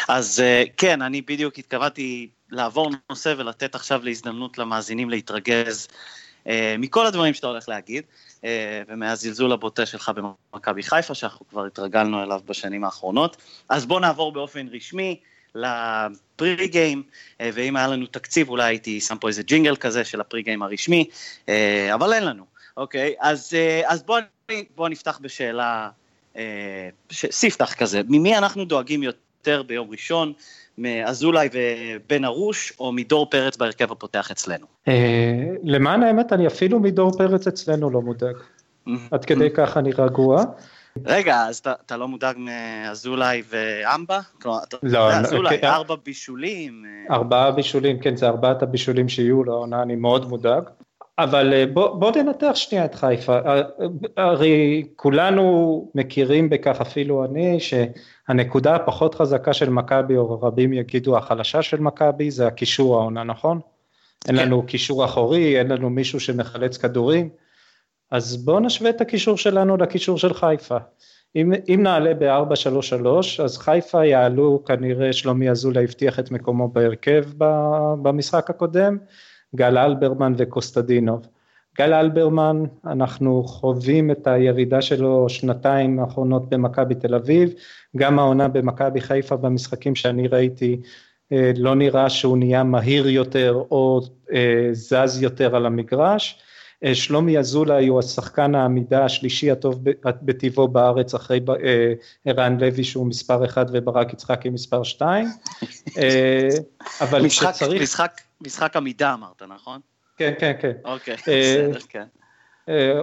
אז 0.08 0.40
אה, 0.40 0.64
כן, 0.76 1.02
אני 1.02 1.22
בדיוק 1.22 1.58
התכוונתי 1.58 2.28
לעבור 2.50 2.90
נושא 3.10 3.34
ולתת 3.38 3.74
עכשיו 3.74 4.00
להזדמנות 4.04 4.58
למאזינים 4.58 5.10
להתרגז 5.10 5.88
אה, 6.48 6.74
מכל 6.78 7.06
הדברים 7.06 7.34
שאתה 7.34 7.46
הולך 7.46 7.68
להגיד. 7.68 8.04
אה, 8.44 8.82
ומהזלזול 8.88 9.52
הבוטה 9.52 9.86
שלך 9.86 10.12
במכבי 10.54 10.82
חיפה, 10.82 11.14
שאנחנו 11.14 11.48
כבר 11.48 11.66
התרגלנו 11.66 12.22
אליו 12.22 12.40
בשנים 12.46 12.84
האחרונות. 12.84 13.36
אז 13.68 13.86
בוא 13.86 14.00
נעבור 14.00 14.32
באופן 14.32 14.66
רשמי 14.72 15.20
לפרי 15.54 16.68
גיים, 16.68 17.02
אה, 17.40 17.50
ואם 17.54 17.76
היה 17.76 17.86
לנו 17.86 18.06
תקציב 18.06 18.48
אולי 18.48 18.64
הייתי 18.64 19.00
שם 19.00 19.16
פה 19.20 19.28
איזה 19.28 19.42
ג'ינגל 19.42 19.76
כזה 19.76 20.04
של 20.04 20.20
הפרי 20.20 20.42
גיים 20.42 20.62
הרשמי, 20.62 21.08
אה, 21.48 21.94
אבל 21.94 22.12
אין 22.12 22.24
לנו. 22.24 22.44
אוקיי, 22.76 23.14
אז, 23.20 23.52
אז 23.86 24.02
בואו 24.02 24.20
בוא 24.76 24.88
נפתח 24.88 25.18
בשאלה, 25.22 25.88
ספתח 27.12 27.74
כזה, 27.74 28.00
ממי 28.08 28.38
אנחנו 28.38 28.64
דואגים 28.64 29.02
יותר 29.02 29.62
ביום 29.62 29.90
ראשון, 29.90 30.32
מאזולאי 30.78 31.48
ובן 31.52 32.24
ארוש, 32.24 32.72
או 32.80 32.92
מדור 32.92 33.30
פרץ 33.30 33.56
בהרכב 33.56 33.92
הפותח 33.92 34.30
אצלנו? 34.30 34.66
למען 35.64 36.02
האמת, 36.02 36.32
אני 36.32 36.46
אפילו 36.46 36.80
מדור 36.80 37.18
פרץ 37.18 37.46
אצלנו 37.46 37.90
לא 37.90 38.02
מודאג. 38.02 38.36
עד 39.10 39.24
כדי 39.24 39.50
כך 39.54 39.76
אני 39.76 39.90
רגוע. 39.92 40.44
רגע, 41.06 41.36
אז 41.36 41.58
אתה, 41.58 41.72
אתה 41.86 41.96
לא 41.96 42.08
מודאג 42.08 42.36
מאזולאי 42.38 43.42
ואמבה? 43.48 44.20
כלומר, 44.42 44.58
לא, 44.82 44.98
יודע, 44.98 45.20
אזולאי, 45.20 45.58
כן. 45.60 45.66
ארבע 45.66 45.94
בישולים. 46.04 46.84
ארבעה 47.10 47.50
בישולים, 47.50 47.98
כן, 47.98 48.16
זה 48.16 48.28
ארבעת 48.28 48.62
הבישולים 48.62 49.08
שיהיו 49.08 49.44
לעונה, 49.44 49.82
אני 49.82 49.96
מאוד 49.96 50.28
מודאג. 50.28 50.62
אבל 51.18 51.64
בוא, 51.72 51.94
בוא 51.94 52.12
ננתח 52.16 52.52
שנייה 52.54 52.84
את 52.84 52.94
חיפה, 52.94 53.38
הרי 54.16 54.84
כולנו 54.96 55.90
מכירים 55.94 56.50
בכך, 56.50 56.80
אפילו 56.80 57.24
אני, 57.24 57.58
שהנקודה 57.60 58.74
הפחות 58.74 59.14
חזקה 59.14 59.52
של 59.52 59.70
מכבי, 59.70 60.16
או 60.16 60.40
רבים 60.40 60.72
יגידו 60.72 61.16
החלשה 61.16 61.62
של 61.62 61.80
מכבי, 61.80 62.30
זה 62.30 62.46
הקישור 62.46 63.00
העונה, 63.00 63.24
נכון? 63.24 63.60
כן. 64.20 64.36
אין 64.36 64.46
לנו 64.46 64.66
קישור 64.66 65.04
אחורי, 65.04 65.58
אין 65.58 65.68
לנו 65.68 65.90
מישהו 65.90 66.20
שמחלץ 66.20 66.76
כדורים. 66.76 67.28
אז 68.10 68.44
בואו 68.44 68.60
נשווה 68.60 68.90
את 68.90 69.00
הקישור 69.00 69.36
שלנו 69.36 69.76
לקישור 69.76 70.18
של 70.18 70.34
חיפה. 70.34 70.76
אם, 71.36 71.52
אם 71.68 71.80
נעלה 71.82 72.14
ב-4-3-3, 72.14 73.06
אז 73.44 73.58
חיפה 73.58 74.04
יעלו, 74.04 74.62
כנראה 74.66 75.12
שלומי 75.12 75.50
אזולאי 75.50 75.84
הבטיח 75.84 76.18
את 76.18 76.30
מקומו 76.30 76.68
בהרכב 76.68 77.24
במשחק 78.02 78.50
הקודם, 78.50 78.98
גל 79.56 79.78
אלברמן 79.78 80.34
וקוסטדינוב. 80.36 81.26
גל 81.78 81.94
אלברמן, 81.94 82.64
אנחנו 82.86 83.44
חווים 83.44 84.10
את 84.10 84.26
הירידה 84.26 84.82
שלו 84.82 85.28
שנתיים 85.28 86.00
האחרונות 86.00 86.48
במכבי 86.48 86.94
תל 86.94 87.14
אביב, 87.14 87.54
גם 87.96 88.18
העונה 88.18 88.48
במכבי 88.48 89.00
חיפה 89.00 89.36
במשחקים 89.36 89.94
שאני 89.94 90.28
ראיתי, 90.28 90.80
אה, 91.32 91.52
לא 91.56 91.74
נראה 91.74 92.10
שהוא 92.10 92.38
נהיה 92.38 92.62
מהיר 92.62 93.08
יותר 93.08 93.62
או 93.70 94.00
אה, 94.32 94.68
זז 94.72 95.22
יותר 95.22 95.56
על 95.56 95.66
המגרש. 95.66 96.42
אה, 96.84 96.94
שלומי 96.94 97.38
אזולאי 97.38 97.86
הוא 97.86 97.98
השחקן 97.98 98.54
העמידה 98.54 99.04
השלישי 99.04 99.50
הטוב 99.50 99.80
בטבעו 100.04 100.68
בארץ 100.68 101.14
אחרי 101.14 101.40
אה, 101.64 101.92
ערן 102.24 102.58
לוי 102.60 102.84
שהוא 102.84 103.06
מספר 103.06 103.44
אחד 103.44 103.66
וברק 103.72 104.12
יצחקי 104.12 104.50
מספר 104.50 104.82
שתיים. 104.82 105.28
אה, 105.98 106.48
אבל 107.00 107.22
משחק, 107.22 107.50
כשצריך... 107.54 107.82
משחק, 107.82 108.20
משחק 108.40 108.76
עמידה 108.76 109.14
אמרת, 109.14 109.42
נכון? 109.48 109.80
כן, 110.16 110.32
כן, 110.38 110.52
כן. 110.60 110.72
אוקיי, 110.84 111.14
בסדר, 111.16 111.78
כן. 111.88 112.04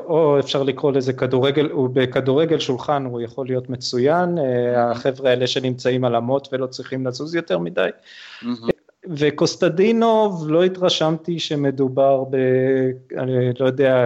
או 0.06 0.40
אפשר 0.40 0.64
לקרוא 0.64 0.92
לזה 0.92 1.14
כדורגל, 1.14 1.70
הוא 1.70 1.90
בכדורגל 1.94 2.60
שולחן 2.60 3.06
הוא 3.06 3.22
יכול 3.22 3.48
להיות 3.48 3.70
מצוין, 3.70 4.38
החבר'ה 4.78 5.30
האלה 5.30 5.48
שנמצאים 5.48 6.06
על 6.06 6.16
אמות 6.16 6.48
ולא 6.52 6.68
צריכים 6.68 7.08
לזוז 7.08 7.36
יותר 7.36 7.60
מדי. 7.60 7.90
וקוסטדינוב 9.10 10.46
לא 10.50 10.64
התרשמתי 10.64 11.40
שמדובר 11.40 12.24
ב... 12.24 12.36
אני 13.18 13.50
לא 13.60 13.66
יודע, 13.66 14.06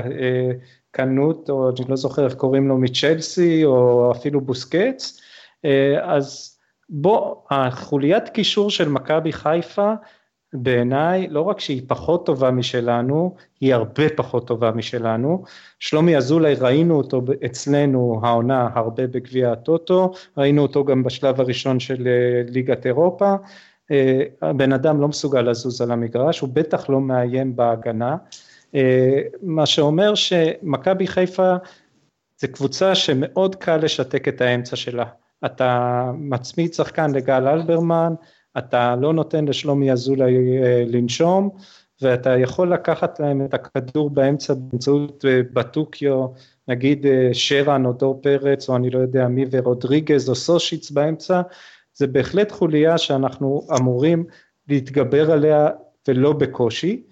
קנות, 0.91 1.49
או 1.49 1.69
אני 1.69 1.89
לא 1.89 1.95
זוכר 1.95 2.25
איך 2.25 2.33
קוראים 2.33 2.67
לו 2.67 2.77
מצ'לסי, 2.77 3.65
או 3.65 4.11
אפילו 4.11 4.41
בוסקץ, 4.41 5.21
אז 6.01 6.57
בוא, 6.89 7.35
החוליית 7.49 8.29
קישור 8.29 8.69
של 8.69 8.89
מכבי 8.89 9.33
חיפה, 9.33 9.93
בעיניי, 10.53 11.27
לא 11.29 11.41
רק 11.41 11.59
שהיא 11.59 11.81
פחות 11.87 12.25
טובה 12.25 12.51
משלנו, 12.51 13.35
היא 13.61 13.73
הרבה 13.73 14.09
פחות 14.15 14.47
טובה 14.47 14.71
משלנו. 14.71 15.43
שלומי 15.79 16.17
אזולאי, 16.17 16.55
ראינו 16.55 16.97
אותו 16.97 17.21
אצלנו 17.45 18.19
העונה 18.23 18.69
הרבה 18.73 19.07
בגביע 19.07 19.51
הטוטו, 19.51 20.11
ראינו 20.37 20.61
אותו 20.61 20.85
גם 20.85 21.03
בשלב 21.03 21.41
הראשון 21.41 21.79
של 21.79 22.07
ליגת 22.47 22.85
אירופה, 22.85 23.25
אה, 23.31 23.35
הבן 24.41 24.73
אדם 24.73 25.01
לא 25.01 25.07
מסוגל 25.07 25.41
לזוז 25.41 25.81
על 25.81 25.91
המגרש, 25.91 26.39
הוא 26.39 26.49
בטח 26.53 26.89
לא 26.89 27.01
מאיים 27.01 27.55
בהגנה, 27.55 28.17
אה, 28.75 29.21
מה 29.41 29.65
שאומר 29.65 30.15
שמכבי 30.15 31.07
חיפה 31.07 31.55
זה 32.37 32.47
קבוצה 32.47 32.95
שמאוד 32.95 33.55
קל 33.55 33.77
לשתק 33.77 34.27
את 34.27 34.41
האמצע 34.41 34.75
שלה, 34.75 35.05
אתה 35.45 36.03
מצמיד 36.17 36.73
שחקן 36.73 37.11
לגל 37.11 37.47
אלברמן, 37.47 38.13
אתה 38.57 38.95
לא 38.95 39.13
נותן 39.13 39.45
לשלומי 39.45 39.91
אזולאי 39.91 40.63
אה, 40.63 40.83
לנשום, 40.87 41.49
ואתה 42.01 42.37
יכול 42.37 42.73
לקחת 42.73 43.19
להם 43.19 43.45
את 43.45 43.53
הכדור 43.53 44.09
באמצע 44.09 44.53
באמצעות 44.53 45.25
בטוקיו, 45.53 46.27
נגיד 46.67 47.05
שרן 47.33 47.85
או 47.85 47.93
דור 47.93 48.19
פרץ 48.23 48.69
או 48.69 48.75
אני 48.75 48.89
לא 48.89 48.99
יודע 48.99 49.27
מי 49.27 49.45
ורודריגז 49.51 50.29
או 50.29 50.35
סושיץ 50.35 50.91
באמצע, 50.91 51.41
זה 51.99 52.07
בהחלט 52.07 52.51
חוליה 52.51 52.97
שאנחנו 52.97 53.67
אמורים 53.79 54.25
להתגבר 54.67 55.31
עליה 55.31 55.67
ולא 56.07 56.33
בקושי, 56.33 57.03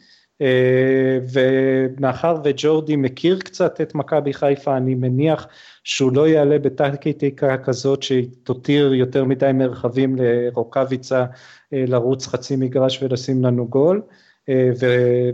אה, 0.42 1.20
ומאחר 1.34 2.36
וג'ורדי 2.44 2.96
מכיר 2.96 3.40
קצת 3.40 3.82
את 3.82 3.96
מכבי 3.96 4.34
חיפה, 4.34 4.78
אני 4.78 4.96
מניח 4.96 5.48
שהוא 5.84 6.12
לא 6.14 6.28
יעלה 6.28 6.60
בטקטיקה 6.60 7.58
כזאת 7.58 8.04
שתותיר 8.04 8.94
יותר 8.94 9.26
מדי 9.26 9.52
מרחבים 9.54 10.16
לרוקאביצה 10.16 11.26
אה, 11.74 11.84
לרוץ 11.88 12.28
חצי 12.28 12.56
מגרש 12.56 13.04
ולשים 13.04 13.44
לנו 13.44 13.68
גול, 13.68 14.02
אה, 14.50 14.70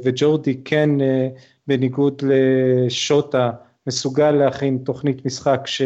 וג'ורדי 0.03 0.63
כן 0.65 0.89
בניגוד 1.67 2.21
לשוטה 2.25 3.51
מסוגל 3.87 4.31
להכין 4.31 4.77
תוכנית 4.77 5.25
משחק 5.25 5.61
ש... 5.65 5.81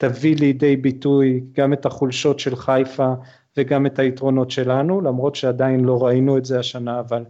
תביא 0.00 0.36
לידי 0.36 0.76
ביטוי 0.76 1.40
גם 1.52 1.72
את 1.72 1.86
החולשות 1.86 2.38
של 2.38 2.56
חיפה 2.56 3.12
וגם 3.56 3.86
את 3.86 3.98
היתרונות 3.98 4.50
שלנו, 4.50 5.00
למרות 5.00 5.34
שעדיין 5.34 5.80
לא 5.80 6.06
ראינו 6.06 6.38
את 6.38 6.44
זה 6.44 6.58
השנה, 6.58 7.00
אבל 7.00 7.24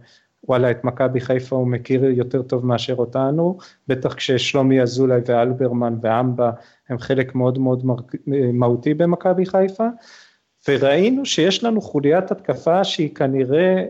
וואלה, 0.47 0.71
את 0.71 0.83
מכבי 0.83 1.19
חיפה 1.19 1.55
הוא 1.55 1.67
מכיר 1.67 2.05
יותר 2.05 2.41
טוב 2.41 2.65
מאשר 2.65 2.95
אותנו, 2.95 3.57
בטח 3.87 4.13
כששלומי 4.13 4.81
אזולאי 4.81 5.19
ואלברמן 5.25 5.95
ואמבה 6.01 6.51
הם 6.89 6.99
חלק 6.99 7.35
מאוד 7.35 7.57
מאוד 7.59 7.83
מהותי 8.53 8.93
במכבי 8.93 9.45
חיפה, 9.45 9.87
וראינו 10.67 11.25
שיש 11.25 11.63
לנו 11.63 11.81
חוליית 11.81 12.31
התקפה 12.31 12.83
שהיא 12.83 13.15
כנראה, 13.15 13.85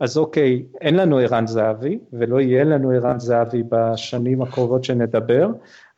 אז 0.00 0.18
אוקיי, 0.18 0.62
אין 0.80 0.96
לנו 0.96 1.18
ערן 1.18 1.46
זהבי, 1.46 1.98
ולא 2.12 2.40
יהיה 2.40 2.64
לנו 2.64 2.90
ערן 2.90 3.18
זהבי 3.18 3.62
בשנים 3.68 4.42
הקרובות 4.42 4.84
שנדבר, 4.84 5.48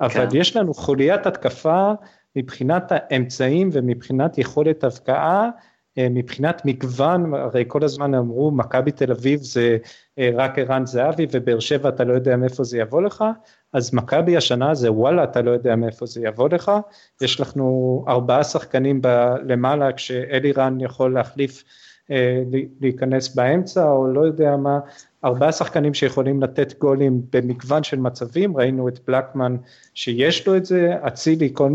אבל 0.00 0.30
כן. 0.30 0.36
יש 0.36 0.56
לנו 0.56 0.74
חוליית 0.74 1.26
התקפה 1.26 1.92
מבחינת 2.36 2.92
האמצעים 2.92 3.70
ומבחינת 3.72 4.38
יכולת 4.38 4.84
הבקעה, 4.84 5.50
אה, 5.98 6.06
מבחינת 6.10 6.62
מגוון, 6.64 7.34
הרי 7.34 7.64
כל 7.68 7.84
הזמן 7.84 8.14
אמרו 8.14 8.50
מכבי 8.50 8.90
תל 8.90 9.10
אביב 9.10 9.40
זה 9.42 9.78
אה, 10.18 10.30
רק 10.34 10.58
ערן 10.58 10.86
זהבי 10.86 11.26
ובאר 11.32 11.60
שבע 11.60 11.88
אתה 11.88 12.04
לא 12.04 12.12
יודע 12.12 12.36
מאיפה 12.36 12.64
זה 12.64 12.78
יבוא 12.78 13.02
לך, 13.02 13.24
אז 13.72 13.94
מכבי 13.94 14.36
השנה 14.36 14.74
זה 14.74 14.92
וואלה 14.92 15.24
אתה 15.24 15.42
לא 15.42 15.50
יודע 15.50 15.76
מאיפה 15.76 16.06
זה 16.06 16.20
יבוא 16.24 16.48
לך, 16.48 16.72
יש 17.22 17.40
לנו 17.40 18.04
ארבעה 18.08 18.44
שחקנים 18.44 19.00
למעלה 19.44 19.92
כשאלירן 19.92 20.80
יכול 20.80 21.14
להחליף, 21.14 21.64
להיכנס 22.80 23.34
באמצע 23.34 23.90
או 23.90 24.06
לא 24.06 24.20
יודע 24.20 24.56
מה, 24.56 24.78
ארבעה 25.24 25.52
שחקנים 25.52 25.94
שיכולים 25.94 26.42
לתת 26.42 26.78
גולים 26.78 27.22
במגוון 27.32 27.82
של 27.82 27.98
מצבים, 27.98 28.56
ראינו 28.56 28.88
את 28.88 29.00
בלקמן 29.06 29.56
שיש 29.94 30.46
לו 30.46 30.56
את 30.56 30.66
זה, 30.66 30.94
אצילי, 31.06 31.50
כל, 31.52 31.70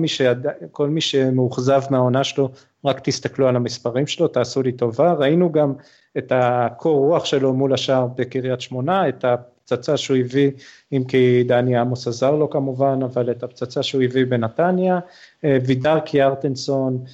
כל 0.71 0.89
מי 0.89 1.01
שמאוכזב 1.01 1.81
מהעונה 1.89 2.23
שלו, 2.23 2.49
רק 2.85 2.99
תסתכלו 2.99 3.47
על 3.47 3.55
המספרים 3.55 4.07
שלו, 4.07 4.27
תעשו 4.27 4.61
לי 4.61 4.71
טובה, 4.71 5.13
ראינו 5.13 5.51
גם 5.51 5.73
את 6.17 6.31
הקור 6.35 6.97
רוח 6.97 7.25
שלו 7.25 7.53
מול 7.53 7.73
השאר 7.73 8.07
בקריית 8.15 8.61
שמונה, 8.61 9.09
את 9.09 9.25
הפצצה 9.25 9.97
שהוא 9.97 10.17
הביא, 10.17 10.51
אם 10.93 11.03
כי 11.07 11.43
דני 11.43 11.77
עמוס 11.77 12.07
עזר 12.07 12.31
לו 12.31 12.49
כמובן, 12.49 12.99
אבל 13.03 13.31
את 13.31 13.43
הפצצה 13.43 13.83
שהוא 13.83 14.03
הביא 14.03 14.25
בנתניה, 14.25 14.99
אה, 15.45 15.57
וידר 15.65 15.99
קיארטנסון, 15.99 16.99
אה, 17.05 17.11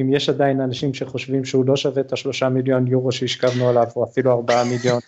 אם 0.00 0.12
יש 0.12 0.28
עדיין 0.28 0.60
אנשים 0.60 0.94
שחושבים 0.94 1.44
שהוא 1.44 1.64
לא 1.64 1.76
שווה 1.76 2.02
את 2.02 2.12
השלושה 2.12 2.48
מיליון 2.48 2.86
יורו 2.86 3.12
שהשכבנו 3.12 3.68
עליו, 3.68 3.86
או 3.96 4.04
אפילו 4.04 4.32
ארבעה 4.32 4.64
מיליון, 4.64 5.00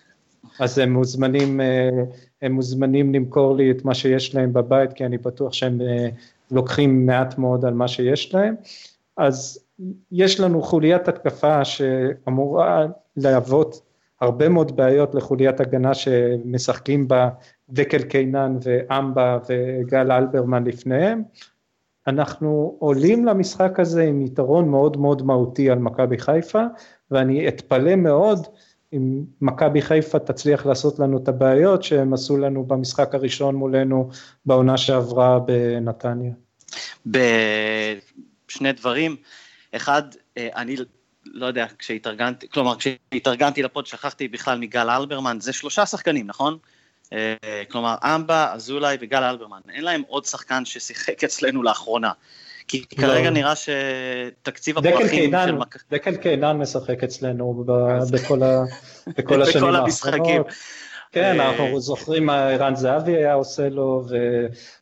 אז 0.59 0.77
הם 0.77 0.93
מוזמנים, 0.93 1.61
אה, 1.61 1.89
הם 2.41 2.51
מוזמנים 2.51 3.13
למכור 3.13 3.55
לי 3.55 3.71
את 3.71 3.85
מה 3.85 3.93
שיש 3.93 4.35
להם 4.35 4.53
בבית, 4.53 4.93
כי 4.93 5.05
אני 5.05 5.17
בטוח 5.17 5.53
שהם 5.53 5.81
אה, 5.81 6.09
לוקחים 6.51 7.05
מעט 7.05 7.37
מאוד 7.37 7.65
על 7.65 7.73
מה 7.73 7.87
שיש 7.87 8.33
להם. 8.33 8.55
אז 9.17 9.59
יש 10.11 10.39
לנו 10.39 10.61
חוליית 10.61 11.07
התקפה 11.07 11.65
שאמורה 11.65 12.85
להוות 13.17 13.81
הרבה 14.21 14.49
מאוד 14.49 14.75
בעיות 14.75 15.15
לחוליית 15.15 15.59
הגנה 15.59 15.93
שמשחקים 15.93 17.07
בה 17.07 17.29
דקל 17.69 18.03
קינן 18.03 18.57
ואמבה 18.63 19.37
וגל 19.49 20.11
אלברמן 20.11 20.63
לפניהם. 20.63 21.23
אנחנו 22.09 22.75
עולים 22.79 23.25
למשחק 23.25 23.79
הזה 23.79 24.03
עם 24.03 24.21
יתרון 24.21 24.69
מאוד 24.69 24.97
מאוד 24.97 25.21
מהותי 25.25 25.69
על 25.69 25.79
מכבי 25.79 26.17
חיפה, 26.17 26.63
ואני 27.11 27.47
אתפלא 27.47 27.95
מאוד 27.95 28.47
אם 28.93 29.23
מכבי 29.41 29.81
חיפה 29.81 30.19
תצליח 30.19 30.65
לעשות 30.65 30.99
לנו 30.99 31.17
את 31.17 31.27
הבעיות 31.27 31.83
שהם 31.83 32.13
עשו 32.13 32.37
לנו 32.37 32.63
במשחק 32.65 33.15
הראשון 33.15 33.55
מולנו 33.55 34.09
בעונה 34.45 34.77
שעברה 34.77 35.39
בנתניה. 35.39 36.31
בשני 37.05 38.71
דברים, 38.71 39.15
אחד, 39.75 40.03
אה, 40.37 40.49
אני 40.55 40.75
לא 41.25 41.45
יודע, 41.45 41.65
כשהתארגנתי, 41.79 42.49
כלומר 42.49 42.75
כשהתארגנתי 42.75 43.63
לפוד 43.63 43.85
שכחתי 43.85 44.27
בכלל 44.27 44.59
מגל 44.59 44.89
אלברמן, 44.89 45.37
זה 45.41 45.53
שלושה 45.53 45.85
שחקנים, 45.85 46.27
נכון? 46.27 46.57
אה, 47.13 47.35
כלומר 47.71 47.95
אמבה, 48.03 48.53
אזולאי 48.53 48.97
וגל 49.01 49.23
אלברמן, 49.23 49.59
אין 49.73 49.83
להם 49.83 50.01
עוד 50.07 50.25
שחקן 50.25 50.65
ששיחק 50.65 51.23
אצלנו 51.23 51.63
לאחרונה. 51.63 52.11
כי 52.67 52.83
לא. 52.97 53.01
כרגע 53.01 53.29
נראה 53.29 53.53
שתקציב 53.55 54.77
הפרחים 54.77 55.31
של 55.45 55.55
מכבי... 55.55 55.83
דקל 55.91 56.15
קיינן 56.15 56.57
משחק 56.57 57.03
אצלנו 57.03 57.65
בכל, 59.17 59.41
השנים 59.41 59.75
האחרונות. 59.75 60.47
כן, 61.11 61.39
אה, 61.39 61.49
אנחנו 61.49 61.79
זוכרים 61.79 62.25
מה 62.25 62.49
ערן 62.49 62.75
זהבי 62.75 63.15
היה 63.15 63.33
עושה 63.33 63.69
לו, 63.69 64.05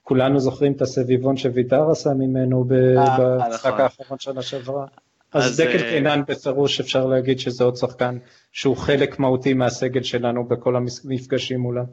וכולנו 0.03 0.39
זוכרים 0.39 0.73
את 0.73 0.81
הסביבון 0.81 1.37
שוויתר 1.37 1.91
עשה 1.91 2.09
ממנו 2.09 2.65
אה, 2.71 3.17
במשחק 3.17 3.65
נכון. 3.65 3.81
האחרון 3.81 4.19
שנה 4.19 4.41
שעברה. 4.41 4.85
אז 5.33 5.61
דקל 5.61 5.89
קינן 5.89 6.21
בפירוש 6.27 6.79
אפשר 6.79 7.05
להגיד 7.05 7.39
שזה 7.39 7.63
עוד 7.63 7.75
שחקן 7.75 8.17
שהוא 8.51 8.77
חלק 8.77 9.19
מהותי 9.19 9.53
מהסגל 9.53 10.03
שלנו 10.03 10.47
בכל 10.47 10.75
המפגשים 10.75 11.59
מולם. 11.59 11.85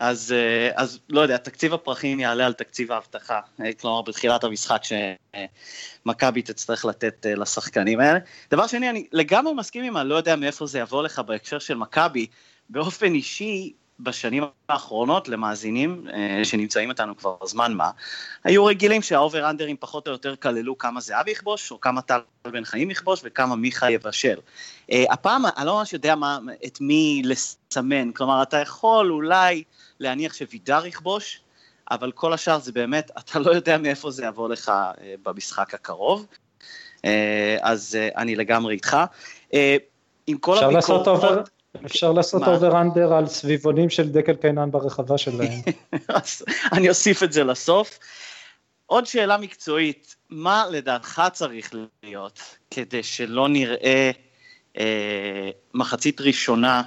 אז, 0.00 0.32
אה, 0.32 0.70
אז 0.74 0.98
לא 1.08 1.20
יודע, 1.20 1.36
תקציב 1.36 1.74
הפרחים 1.74 2.20
יעלה 2.20 2.46
על 2.46 2.52
תקציב 2.52 2.92
האבטחה, 2.92 3.40
אה, 3.64 3.72
כלומר 3.72 4.02
בתחילת 4.02 4.44
המשחק 4.44 4.82
שמכבי 4.84 6.42
תצטרך 6.42 6.84
לתת 6.84 7.26
לשחקנים 7.36 8.00
האלה. 8.00 8.18
דבר 8.50 8.66
שני, 8.66 8.90
אני 8.90 9.06
לגמרי 9.12 9.54
מסכים 9.54 9.84
עם 9.84 9.96
הלא 9.96 10.14
יודע 10.14 10.36
מאיפה 10.36 10.66
זה 10.66 10.78
יבוא 10.78 11.02
לך 11.02 11.18
בהקשר 11.18 11.58
של 11.58 11.74
מכבי, 11.74 12.26
באופן 12.68 13.14
אישי, 13.14 13.72
בשנים 14.02 14.44
האחרונות 14.68 15.28
למאזינים 15.28 16.06
אה, 16.12 16.44
שנמצאים 16.44 16.90
איתנו 16.90 17.16
כבר 17.16 17.36
זמן 17.44 17.74
מה, 17.74 17.90
היו 18.44 18.64
רגילים 18.64 19.02
שהאובר 19.02 19.50
אנדרים 19.50 19.76
פחות 19.80 20.06
או 20.06 20.12
יותר 20.12 20.36
כללו 20.36 20.78
כמה 20.78 21.00
זהבי 21.00 21.30
יכבוש, 21.30 21.70
או 21.70 21.80
כמה 21.80 22.02
טל 22.02 22.20
בן 22.44 22.64
חיים 22.64 22.90
יכבוש 22.90 23.20
וכמה 23.24 23.56
מיכה 23.56 23.90
יבשל. 23.90 24.38
אה, 24.92 25.04
הפעם 25.10 25.42
אני 25.56 25.66
לא 25.66 25.78
ממש 25.78 25.92
יודע 25.92 26.14
מה, 26.14 26.38
את 26.66 26.80
מי 26.80 27.22
לסמן, 27.24 28.12
כלומר 28.12 28.42
אתה 28.42 28.56
יכול 28.56 29.10
אולי 29.10 29.62
להניח 30.00 30.34
שווידר 30.34 30.86
יכבוש, 30.86 31.40
אבל 31.90 32.12
כל 32.12 32.32
השאר 32.32 32.58
זה 32.58 32.72
באמת, 32.72 33.10
אתה 33.18 33.38
לא 33.38 33.50
יודע 33.50 33.78
מאיפה 33.78 34.10
זה 34.10 34.24
יבוא 34.24 34.48
לך 34.48 34.68
אה, 34.68 35.14
במשחק 35.22 35.74
הקרוב. 35.74 36.26
אז 37.62 37.98
אני 38.16 38.36
לגמרי 38.36 38.74
איתך. 38.74 38.96
עם 40.26 40.38
כל 40.38 40.58
הביקורת... 40.58 40.78
אפשר 40.78 40.94
לעשות 40.94 41.08
אובר... 41.08 41.42
אפשר 41.86 42.12
לעשות 42.12 42.42
אובר 42.42 42.80
אנדר 42.80 43.12
על 43.12 43.26
סביבונים 43.26 43.90
של 43.90 44.08
דקל 44.08 44.34
קיינן 44.34 44.70
ברחבה 44.70 45.18
שלהם. 45.18 45.60
אני 46.72 46.88
אוסיף 46.88 47.22
את 47.22 47.32
זה 47.32 47.44
לסוף. 47.44 47.98
עוד 48.86 49.06
שאלה 49.06 49.36
מקצועית, 49.36 50.16
מה 50.30 50.64
לדעתך 50.70 51.22
צריך 51.32 51.74
להיות 52.02 52.40
כדי 52.70 53.02
שלא 53.02 53.48
נראה 53.48 54.10
אה, 54.78 55.50
מחצית 55.74 56.20
ראשונה, 56.20 56.82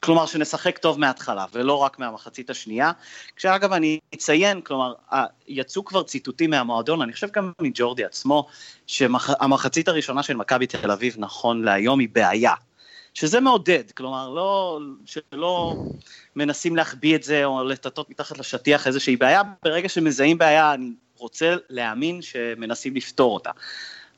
כלומר 0.00 0.26
שנשחק 0.26 0.78
טוב 0.78 1.00
מההתחלה 1.00 1.44
ולא 1.52 1.74
רק 1.78 1.98
מהמחצית 1.98 2.50
השנייה, 2.50 2.92
כשאגב 3.36 3.72
אני 3.72 3.98
אציין, 4.14 4.60
כלומר 4.60 4.94
יצאו 5.48 5.84
כבר 5.84 6.02
ציטוטים 6.02 6.50
מהמועדון, 6.50 7.02
אני 7.02 7.12
חושב 7.12 7.28
גם 7.32 7.52
מג'ורדי 7.60 8.04
עצמו, 8.04 8.46
שהמחצית 8.86 9.88
הראשונה 9.88 10.22
של 10.22 10.36
מכבי 10.36 10.66
תל 10.66 10.90
אביב 10.90 11.14
נכון 11.18 11.64
להיום 11.64 12.00
היא 12.00 12.08
בעיה. 12.12 12.54
שזה 13.14 13.40
מעודד, 13.40 13.90
כלומר, 13.90 14.30
לא, 14.30 14.80
שלא 15.04 15.76
מנסים 16.36 16.76
להחביא 16.76 17.16
את 17.16 17.22
זה 17.22 17.44
או 17.44 17.64
לטטות 17.64 18.10
מתחת 18.10 18.38
לשטיח 18.38 18.86
איזושהי 18.86 19.16
בעיה, 19.16 19.42
ברגע 19.64 19.88
שמזהים 19.88 20.38
בעיה, 20.38 20.74
אני 20.74 20.90
רוצה 21.16 21.56
להאמין 21.70 22.22
שמנסים 22.22 22.94
לפתור 22.94 23.34
אותה. 23.34 23.50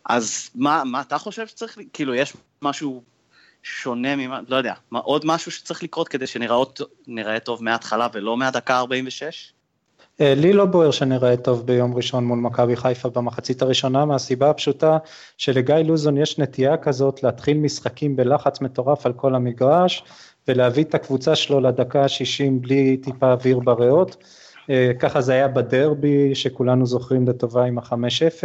אז 0.05 0.51
מה, 0.55 0.85
מה 0.85 1.01
אתה 1.01 1.19
חושב 1.19 1.47
שצריך, 1.47 1.79
כאילו, 1.93 2.15
יש 2.15 2.33
משהו 2.63 3.03
שונה 3.63 4.17
ממה, 4.17 4.41
לא 4.49 4.57
יודע, 4.57 4.75
מה, 4.91 4.99
עוד 4.99 5.23
משהו 5.25 5.51
שצריך 5.53 5.83
לקרות 5.83 6.09
כדי 6.09 6.27
שנראה 6.27 7.41
טוב 7.45 7.65
מההתחלה 7.65 8.09
ולא 8.13 8.37
מהדקה 8.37 8.79
46? 8.79 9.53
אה, 10.21 10.35
לי 10.35 10.53
לא 10.53 10.65
בוער 10.65 10.91
שנראה 10.91 11.37
טוב 11.37 11.67
ביום 11.67 11.95
ראשון 11.95 12.25
מול 12.25 12.39
מכבי 12.39 12.77
חיפה 12.77 13.09
במחצית 13.09 13.63
הראשונה 13.63 14.05
מהסיבה 14.05 14.51
הפשוטה 14.51 14.99
שלגיא 15.39 15.75
לוזון 15.75 16.17
יש 16.17 16.39
נטייה 16.39 16.77
כזאת 16.77 17.23
להתחיל 17.23 17.59
משחקים 17.59 18.17
בלחץ 18.17 18.61
מטורף 18.61 19.07
על 19.07 19.13
כל 19.13 19.35
המגרש 19.35 20.05
ולהביא 20.49 20.85
את 20.85 20.95
הקבוצה 20.95 21.37
שלו 21.37 21.61
לדקה 21.61 22.03
ה-60 22.03 22.51
בלי 22.61 22.97
טיפה 22.97 23.33
אוויר 23.33 23.59
בריאות. 23.59 24.17
אה, 24.71 24.93
ככה 24.99 25.21
זה 25.21 25.33
היה 25.33 25.49
בדרבי 25.49 26.35
שכולנו 26.35 26.87
זוכרים 26.87 27.29
לטובה 27.29 27.65
עם 27.65 27.79
ה-5-0, 27.79 28.45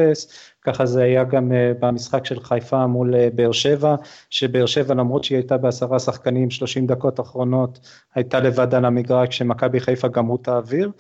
ככה 0.62 0.86
זה 0.86 1.04
היה 1.04 1.24
גם 1.24 1.52
אה, 1.52 1.72
במשחק 1.80 2.26
של 2.26 2.40
חיפה 2.40 2.88
מול 2.88 3.30
באר 3.30 3.52
שבע, 3.52 3.96
שבאר 4.30 4.66
שבע 4.66 4.94
למרות 4.94 5.24
שהיא 5.24 5.38
הייתה 5.38 5.58
בעשרה 5.58 6.00
שחקנים 6.00 6.50
30 6.50 6.88
דקות 6.88 7.20
אחרונות 7.20 7.80
הייתה 8.16 8.40
לבד 8.40 8.76
על 8.76 8.86
המגרש 8.86 9.28
כשמכבי 9.30 9.80
חיפה 9.80 10.08
גמרו 10.08 10.36
את 10.36 10.48
האוויר, 10.48 10.92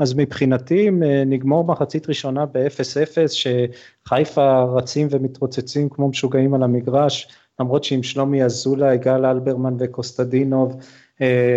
אז 0.00 0.14
מבחינתי 0.14 0.88
אה, 1.02 1.24
נגמור 1.26 1.64
מחצית 1.64 2.08
ראשונה 2.08 2.46
ב-0-0 2.46 3.18
שחיפה 3.28 4.62
רצים 4.62 5.08
ומתרוצצים 5.10 5.88
כמו 5.88 6.08
משוגעים 6.08 6.54
על 6.54 6.62
המגרש, 6.62 7.28
למרות 7.60 7.84
שעם 7.84 8.02
שלומי 8.02 8.44
אזולאי, 8.44 8.98
גל 8.98 9.24
אלברמן 9.24 9.76
וקוסטדינוב, 9.78 10.72
אה, 10.72 10.84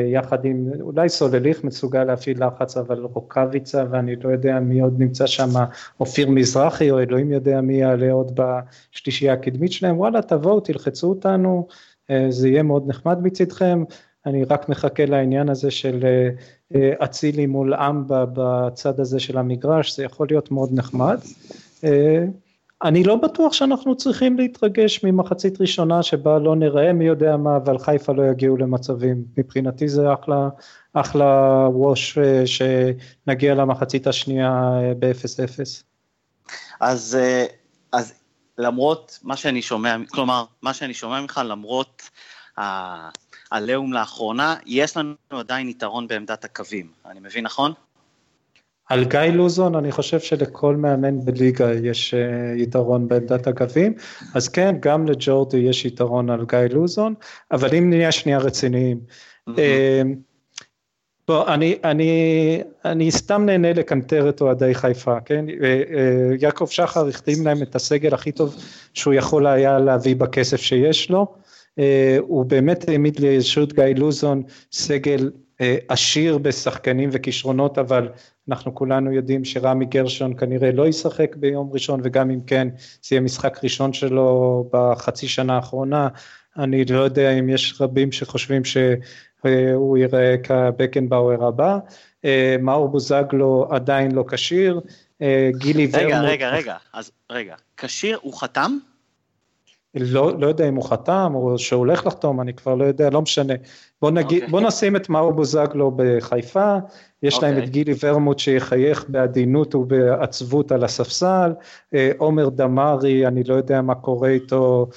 יחד 0.07 0.45
עם 0.45 0.69
אולי 0.81 1.09
סולליך 1.09 1.63
מסוגל 1.63 2.03
להפעיל 2.03 2.45
לחץ, 2.45 2.77
אבל 2.77 2.99
רוקאביצה 2.99 3.83
ואני 3.91 4.15
לא 4.15 4.29
יודע 4.29 4.59
מי 4.59 4.81
עוד 4.81 4.99
נמצא 4.99 5.27
שם, 5.27 5.49
אופיר 5.99 6.29
מזרחי 6.29 6.91
או 6.91 6.99
אלוהים 6.99 7.31
יודע 7.31 7.61
מי 7.61 7.73
יעלה 7.73 8.11
עוד 8.11 8.39
בשלישייה 8.39 9.33
הקדמית 9.33 9.71
שלהם, 9.71 9.99
וואלה 9.99 10.21
תבואו 10.21 10.59
תלחצו 10.59 11.09
אותנו, 11.09 11.67
אה, 12.09 12.25
זה 12.29 12.47
יהיה 12.47 12.63
מאוד 12.63 12.87
נחמד 12.87 13.17
מצדכם, 13.21 13.83
אני 14.25 14.43
רק 14.43 14.69
מחכה 14.69 15.05
לעניין 15.05 15.49
הזה 15.49 15.71
של 15.71 16.05
אה, 16.75 16.93
אצילי 17.03 17.45
מול 17.45 17.73
אמבה 17.73 18.25
בצד 18.33 18.99
הזה 18.99 19.19
של 19.19 19.37
המגרש, 19.37 19.95
זה 19.95 20.03
יכול 20.03 20.27
להיות 20.29 20.51
מאוד 20.51 20.69
נחמד. 20.73 21.19
אה, 22.83 22.89
אני 22.89 23.03
לא 23.03 23.15
בטוח 23.15 23.53
שאנחנו 23.53 23.95
צריכים 23.95 24.37
להתרגש 24.37 25.03
ממחצית 25.03 25.61
ראשונה 25.61 26.03
שבה 26.03 26.39
לא 26.39 26.55
נראה 26.55 26.93
מי 26.93 27.05
יודע 27.05 27.37
מה, 27.37 27.57
אבל 27.57 27.77
חיפה 27.77 28.13
לא 28.13 28.23
יגיעו 28.31 28.57
למצבים. 28.57 29.25
מבחינתי 29.37 29.87
זה 29.87 30.13
אחלה, 30.13 30.49
אחלה 30.93 31.67
ווש 31.69 32.17
אה, 32.17 32.43
שנגיע 32.45 33.55
למחצית 33.55 34.07
השנייה 34.07 34.69
ב-0-0. 34.99 35.83
אז, 36.79 37.17
אז 37.91 38.13
למרות 38.57 39.19
מה 39.23 39.37
שאני 39.37 39.61
שומע, 39.61 39.95
כלומר, 40.09 40.45
מה 40.61 40.73
שאני 40.73 40.93
שומע 40.93 41.21
ממך, 41.21 41.41
למרות 41.45 42.09
עליהום 43.51 43.93
לאחרונה, 43.93 44.55
יש 44.65 44.97
לנו 44.97 45.15
עדיין 45.29 45.69
יתרון 45.69 46.07
בעמדת 46.07 46.45
הקווים, 46.45 46.91
אני 47.05 47.19
מבין 47.19 47.45
נכון? 47.45 47.73
על 48.89 49.05
גיא 49.05 49.19
לוזון 49.19 49.75
אני 49.75 49.91
חושב 49.91 50.19
שלכל 50.19 50.75
מאמן 50.75 51.19
בליגה 51.25 51.73
יש 51.73 52.13
uh, 52.13 52.61
יתרון 52.61 53.07
בעמדת 53.07 53.47
הקווים, 53.47 53.93
אז 54.35 54.47
כן, 54.47 54.75
גם 54.79 55.07
לג'ורדי 55.07 55.57
יש 55.57 55.85
יתרון 55.85 56.29
על 56.29 56.45
גיא 56.45 56.59
לוזון, 56.59 57.13
אבל 57.51 57.75
אם 57.77 57.89
נהיה 57.89 58.11
שנייה 58.11 58.37
רציניים, 58.37 58.99
mm-hmm. 59.49 59.53
uh, 59.53 60.07
בוא, 61.27 61.53
אני, 61.53 61.77
אני, 61.83 62.61
אני 62.85 63.11
סתם 63.11 63.45
נהנה 63.45 63.73
לקנטר 63.73 64.29
את 64.29 64.41
אוהדי 64.41 64.75
חיפה, 64.75 65.19
כן? 65.19 65.45
Uh, 65.49 65.53
יעקב 66.39 66.67
שחר 66.67 67.07
החתים 67.07 67.45
להם 67.45 67.61
את 67.61 67.75
הסגל 67.75 68.13
הכי 68.13 68.31
טוב 68.31 68.55
שהוא 68.93 69.13
יכול 69.13 69.47
היה 69.47 69.79
להביא 69.79 70.15
בכסף 70.15 70.61
שיש 70.61 71.09
לו, 71.09 71.27
אה, 71.79 72.17
הוא 72.19 72.45
באמת 72.45 72.89
העמיד 72.89 73.19
לרשות 73.19 73.73
גיא 73.73 73.83
לוזון 73.97 74.43
סגל 74.71 75.19
אה, 75.23 75.42
עשיר 75.87 76.37
בשחקנים 76.37 77.09
וכישרונות, 77.11 77.77
אבל 77.77 78.09
אנחנו 78.49 78.75
כולנו 78.75 79.11
יודעים 79.11 79.45
שרמי 79.45 79.85
גרשון 79.85 80.33
כנראה 80.37 80.71
לא 80.71 80.87
ישחק 80.87 81.35
ביום 81.35 81.69
ראשון, 81.73 82.01
וגם 82.03 82.31
אם 82.31 82.39
כן, 82.47 82.67
זה 82.77 83.15
יהיה 83.15 83.21
משחק 83.21 83.63
ראשון 83.63 83.93
שלו 83.93 84.69
בחצי 84.73 85.27
שנה 85.27 85.55
האחרונה. 85.55 86.07
אני 86.57 86.85
לא 86.85 86.99
יודע 86.99 87.31
אם 87.31 87.49
יש 87.49 87.81
רבים 87.81 88.11
שחושבים 88.11 88.65
שהוא 88.65 89.97
ייראה 89.97 90.35
כבקנבאואר 90.43 91.45
הבא. 91.45 91.77
אה, 92.25 92.55
מאור 92.59 92.87
בוזגלו 92.87 93.67
עדיין 93.71 94.11
לא 94.11 94.25
כשיר. 94.29 94.81
גילי 95.57 95.87
ורמוט... 95.91 96.05
רגע, 96.05 96.21
רגע, 96.21 96.49
רגע, 96.49 96.75
אז 96.93 97.11
רגע, 97.31 97.55
כשיר, 97.77 98.19
הוא 98.21 98.33
חתם? 98.39 98.77
לא, 99.95 100.39
לא 100.39 100.47
יודע 100.47 100.69
אם 100.69 100.75
הוא 100.75 100.83
חתם 100.83 101.31
או 101.35 101.59
שהוא 101.59 101.79
הולך 101.79 102.05
לחתום, 102.05 102.41
אני 102.41 102.53
כבר 102.53 102.75
לא 102.75 102.83
יודע, 102.83 103.09
לא 103.09 103.21
משנה. 103.21 103.53
בוא, 104.01 104.11
נגיד, 104.11 104.41
okay. 104.41 104.45
אוקיי. 104.45 104.51
בוא 104.51 104.61
נשים 104.61 104.95
את 104.95 105.09
מאור 105.09 105.31
בוזגלו 105.31 105.91
בחיפה, 105.95 106.77
יש 107.23 107.37
okay. 107.37 107.41
להם 107.41 107.53
אוקיי. 107.53 107.65
את 107.65 107.69
גילי 107.69 107.93
ורמוט 108.03 108.39
שיחייך 108.39 109.05
בעדינות 109.07 109.75
ובעצבות 109.75 110.71
על 110.71 110.83
הספסל, 110.83 111.53
אה, 111.93 112.11
עומר 112.17 112.49
דמארי, 112.49 113.27
אני 113.27 113.43
לא 113.43 113.53
יודע 113.53 113.81
מה 113.81 113.95
קורה 113.95 114.29
איתו, 114.29 114.87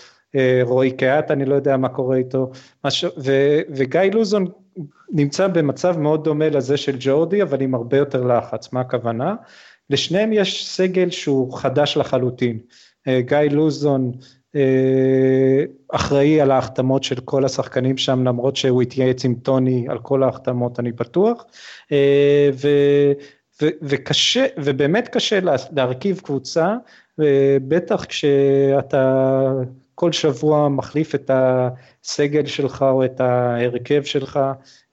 רועי 0.62 0.90
קהת, 0.90 1.30
אני 1.30 1.44
לא 1.44 1.54
יודע 1.54 1.76
מה 1.76 1.88
קורה 1.88 2.16
איתו, 2.16 2.50
משהו, 2.84 3.10
ו, 3.18 3.32
וגיא 3.70 4.00
לוזון 4.12 4.46
נמצא 5.12 5.48
במצב 5.48 5.98
מאוד 5.98 6.24
דומה 6.24 6.48
לזה 6.48 6.76
של 6.76 6.96
ג'ורדי, 6.98 7.42
אבל 7.42 7.60
עם 7.60 7.74
הרבה 7.74 7.96
יותר 7.96 8.24
לחץ, 8.24 8.72
מה 8.72 8.80
הכוונה? 8.80 9.34
לשניהם 9.90 10.32
יש 10.32 10.68
סגל 10.68 11.10
שהוא 11.10 11.58
חדש 11.58 11.96
לחלוטין. 11.96 12.58
גיא 13.08 13.38
לוזון 13.50 14.12
אה, 14.14 14.20
אחראי 15.88 16.40
על 16.40 16.50
ההחתמות 16.50 17.04
של 17.04 17.20
כל 17.20 17.44
השחקנים 17.44 17.96
שם, 17.96 18.24
למרות 18.24 18.56
שהוא 18.56 18.82
התייעץ 18.82 19.24
עם 19.24 19.34
טוני 19.34 19.86
על 19.88 19.98
כל 19.98 20.22
ההחתמות, 20.22 20.80
אני 20.80 20.92
בטוח. 20.92 21.44
אה, 21.92 22.50
ו, 22.52 22.68
ו, 23.62 23.66
וקשה, 23.82 24.46
ובאמת 24.56 25.08
קשה 25.08 25.38
להרכיב 25.72 26.20
קבוצה, 26.20 26.76
בטח 27.68 28.04
כשאתה 28.04 29.52
כל 29.98 30.12
שבוע 30.12 30.68
מחליף 30.68 31.14
את 31.14 31.30
הסגל 31.34 32.46
שלך 32.46 32.82
או 32.82 33.04
את 33.04 33.20
ההרכב 33.20 34.02
שלך, 34.02 34.40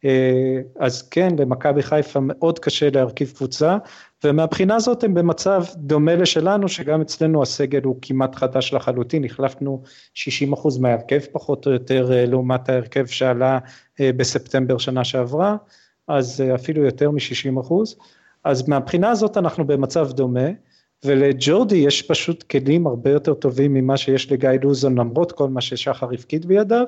אה, 0.05 0.61
אז 0.79 1.01
כן, 1.01 1.35
למכבי 1.39 1.83
חיפה 1.83 2.19
מאוד 2.21 2.59
קשה 2.59 2.89
להרכיב 2.93 3.33
קבוצה, 3.35 3.77
ומהבחינה 4.23 4.75
הזאת 4.75 5.03
הם 5.03 5.13
במצב 5.13 5.63
דומה 5.75 6.15
לשלנו, 6.15 6.67
שגם 6.69 7.01
אצלנו 7.01 7.41
הסגל 7.41 7.83
הוא 7.83 7.95
כמעט 8.01 8.35
חדש 8.35 8.73
לחלוטין, 8.73 9.23
החלפנו 9.25 9.83
60% 10.15 10.79
מההרכב 10.79 11.19
פחות 11.31 11.67
או 11.67 11.71
יותר 11.71 12.13
אה, 12.13 12.25
לעומת 12.25 12.69
ההרכב 12.69 13.05
שעלה 13.05 13.59
אה, 13.99 14.11
בספטמבר 14.17 14.77
שנה 14.77 15.03
שעברה, 15.03 15.55
אז 16.07 16.43
אפילו 16.55 16.85
יותר 16.85 17.11
מ-60%, 17.11 17.73
אז 18.43 18.67
מהבחינה 18.67 19.09
הזאת 19.09 19.37
אנחנו 19.37 19.67
במצב 19.67 20.11
דומה. 20.11 20.49
ולג'ורדי 21.05 21.75
יש 21.75 22.01
פשוט 22.01 22.43
כלים 22.43 22.87
הרבה 22.87 23.09
יותר 23.09 23.33
טובים 23.33 23.73
ממה 23.73 23.97
שיש 23.97 24.31
לגיא 24.31 24.49
לוזון 24.63 24.97
למרות 24.97 25.31
כל 25.31 25.49
מה 25.49 25.61
ששחר 25.61 26.13
הפקיד 26.13 26.45
בידיו 26.45 26.85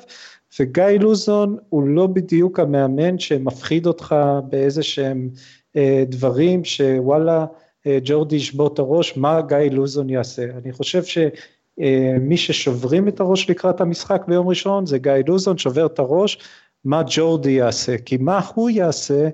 וגיא 0.59 0.83
לוזון 0.99 1.57
הוא 1.69 1.87
לא 1.87 2.07
בדיוק 2.07 2.59
המאמן 2.59 3.19
שמפחיד 3.19 3.87
אותך 3.87 4.15
באיזה 4.49 4.83
שהם 4.83 5.29
אה, 5.75 6.03
דברים 6.07 6.65
שוואלה 6.65 7.45
אה, 7.87 7.97
ג'ורדי 8.03 8.35
ישבור 8.35 8.73
את 8.73 8.79
הראש 8.79 9.17
מה 9.17 9.41
גיא 9.41 9.57
לוזון 9.57 10.09
יעשה? 10.09 10.43
אני 10.43 10.71
חושב 10.71 11.03
שמי 11.03 12.31
אה, 12.31 12.37
ששוברים 12.37 13.07
את 13.07 13.19
הראש 13.19 13.49
לקראת 13.49 13.81
המשחק 13.81 14.23
ביום 14.27 14.47
ראשון 14.47 14.85
זה 14.85 14.97
גיא 14.97 15.11
לוזון 15.27 15.57
שובר 15.57 15.85
את 15.85 15.99
הראש 15.99 16.39
מה 16.83 17.01
ג'ורדי 17.07 17.51
יעשה? 17.51 17.97
כי 17.97 18.17
מה 18.17 18.39
הוא 18.55 18.69
יעשה? 18.69 19.29